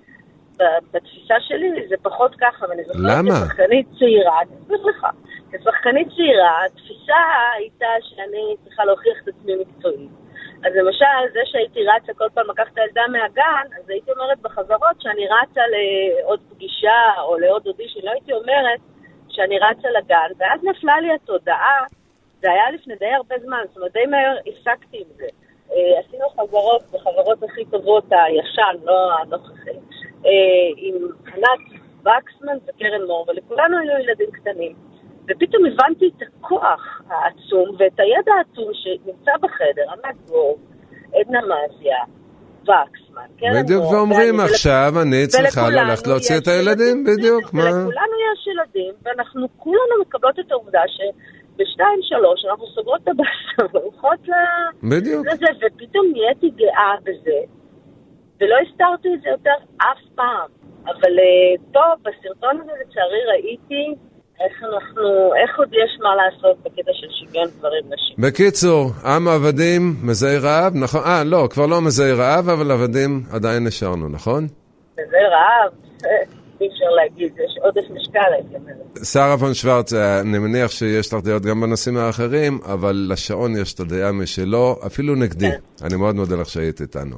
בתפיסה 0.92 1.34
שלי, 1.40 1.88
זה 1.88 1.96
פחות 2.02 2.34
ככה, 2.40 2.66
ואני 2.68 2.84
זוכרת? 2.84 3.24
כשחקנית 3.24 3.86
צעירה, 3.98 4.40
אני 4.42 4.50
אסביר 4.60 4.82
לך, 4.86 5.06
כשחקנית 5.52 6.08
צעירה, 6.16 6.64
התפיסה 6.66 7.22
הייתה 7.56 7.86
שאני 8.00 8.56
צריכה 8.64 8.84
להוכיח 8.84 9.16
את 9.22 9.28
עצמי 9.28 9.52
מקצועית. 9.56 10.10
אז 10.64 10.72
למשל, 10.74 11.32
זה 11.32 11.40
שהייתי 11.44 11.80
רצה 11.82 12.12
כל 12.14 12.28
פעם 12.34 12.46
לקחת 12.50 12.72
את 12.72 12.78
הילדה 12.78 13.02
מהגן, 13.12 13.66
אז 13.78 13.88
הייתי 13.88 14.10
אומרת 14.10 14.38
בחזרות 14.42 15.00
שאני 15.00 15.26
רצה 15.26 15.60
לעוד 15.74 16.40
פגישה 16.50 17.20
או 17.22 17.38
לעוד 17.38 17.66
אודישן, 17.66 18.00
לא 18.04 18.10
הייתי 18.10 18.32
אומרת 18.32 18.80
שאני 19.28 19.58
רצה 19.58 19.88
לגן, 19.90 20.30
ואז 20.38 20.60
נפלה 20.64 21.00
לי 21.00 21.14
התודעה, 21.14 21.84
זה 22.46 22.52
היה 22.52 22.70
לפני 22.70 22.94
די 22.94 23.12
הרבה 23.16 23.34
זמן, 23.44 23.62
זאת 23.68 23.76
אומרת, 23.76 23.92
די 23.92 24.06
מהר 24.06 24.36
הפסקתי 24.46 24.96
עם 24.96 25.10
זה. 25.16 25.28
אה, 25.72 26.00
עשינו 26.00 26.24
חזרות, 26.28 26.82
בחברות 26.92 27.42
הכי 27.42 27.64
טובות, 27.64 28.04
הישן, 28.10 28.76
לא 28.84 29.12
הנוכחי, 29.20 29.78
אה, 30.26 30.30
עם 30.76 30.96
ענת 31.26 31.80
וקסמן 32.00 32.56
וקרן 32.66 33.02
מור, 33.06 33.26
ולכולנו 33.28 33.78
היו 33.78 33.98
ילדים 34.04 34.30
קטנים. 34.30 34.74
ופתאום 35.24 35.62
הבנתי 35.66 36.10
את 36.16 36.22
הכוח 36.28 37.02
העצום 37.08 37.76
ואת 37.78 38.00
הידע 38.00 38.32
העצום 38.38 38.70
שנמצא 38.72 39.32
בחדר, 39.40 39.86
ענת 39.92 40.16
גור, 40.28 40.58
עדנה 41.14 41.40
מזיה, 41.40 41.98
וקסמן, 42.62 43.28
קרן 43.38 43.62
בדיוק, 43.62 43.82
מור, 43.82 43.92
ואומרים 43.92 44.38
ואני, 44.38 44.50
עכשיו, 44.50 44.92
אני 45.02 45.26
צריכה 45.26 45.68
ללכת 45.70 46.06
להוציא 46.06 46.36
יש 46.36 46.42
את 46.42 46.48
הילדים, 46.48 46.86
ילדים, 46.86 47.04
בדיוק, 47.04 47.52
מה? 47.52 47.62
ולכולנו 47.62 48.16
יש 48.26 48.46
ילדים, 48.46 48.94
ואנחנו 49.02 49.46
כולנו 49.56 49.94
מקבלות 50.00 50.38
את 50.38 50.52
העובדה 50.52 50.82
שבשתיים, 51.56 51.98
שלוש, 52.02 52.44
אנחנו 52.50 52.66
סוגרות 52.66 53.00
את 53.02 53.08
הבאסה 53.08 53.62
והולכות. 53.72 54.28
לזה, 55.24 55.46
ופתאום 55.56 56.06
נהייתי 56.12 56.50
גאה 56.50 56.94
בזה, 57.02 57.38
ולא 58.40 58.56
הסתרתי 58.68 59.08
את 59.14 59.20
זה 59.22 59.28
יותר 59.28 59.56
אף 59.76 59.98
פעם. 60.14 60.48
אבל 60.84 61.18
אה, 61.18 61.72
פה, 61.72 61.80
בסרטון 62.02 62.60
הזה 62.60 62.72
לצערי 62.80 63.24
ראיתי 63.32 63.94
איך 64.40 64.62
אנחנו, 64.62 65.34
איך 65.34 65.58
עוד 65.58 65.68
יש 65.72 65.98
מה 66.02 66.14
לעשות 66.14 66.56
בקטע 66.62 66.92
של 66.92 67.06
שוויון 67.10 67.48
גברים 67.58 67.84
נשים. 67.84 68.16
בקיצור, 68.18 68.90
עם 69.04 69.28
עבדים, 69.28 69.82
מזהי 70.02 70.38
רעב, 70.38 70.72
נכון? 70.74 71.00
אה, 71.06 71.24
לא, 71.24 71.48
כבר 71.50 71.66
לא 71.66 71.80
מזהי 71.80 72.12
רעב, 72.12 72.48
אבל 72.48 72.70
עבדים 72.70 73.22
עדיין 73.32 73.66
נשארנו, 73.66 74.08
נכון? 74.08 74.44
וזה 74.92 75.16
רעב, 75.30 75.72
אי 76.60 76.68
אפשר 76.68 76.90
להגיד, 76.96 77.32
יש 77.32 77.58
עודף 77.62 77.90
משקל, 77.90 78.18
הייתי 78.32 78.54
אומרת. 78.54 79.06
שרה 79.06 79.38
פון 79.38 79.54
שוורץ, 79.54 79.92
אה, 79.92 80.20
אני 80.20 80.38
מניח 80.38 80.70
שיש 80.70 81.12
לך 81.12 81.20
דעות 81.24 81.42
גם 81.42 81.60
בנושאים 81.60 81.96
האחרים, 81.96 82.60
אבל 82.64 83.06
לשעון 83.10 83.56
יש 83.56 83.74
את 83.74 83.80
הדעה 83.80 84.12
משלו, 84.12 84.76
אפילו 84.86 85.14
נגדי. 85.14 85.50
אני 85.82 85.96
מאוד 85.96 86.14
מודה 86.14 86.36
לך 86.36 86.48
שהיית 86.48 86.80
איתנו. 86.80 87.16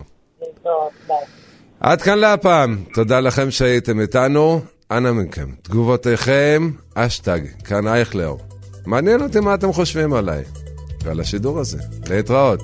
עד 1.80 2.02
כאן 2.02 2.18
להפעם, 2.18 2.76
תודה 2.94 3.20
לכם 3.20 3.50
שהייתם 3.50 4.00
איתנו. 4.00 4.60
אנא 4.90 5.12
מכם, 5.12 5.46
תגובותיכם, 5.62 6.70
אשטג, 6.94 7.40
כאן 7.64 7.86
אייכלר. 7.86 8.34
מעניין 8.86 9.22
אותי 9.22 9.40
מה 9.40 9.54
אתם 9.54 9.72
חושבים 9.72 10.12
עליי 10.12 10.44
ועל 11.04 11.20
השידור 11.20 11.58
הזה. 11.58 11.78
להתראות. 12.10 12.62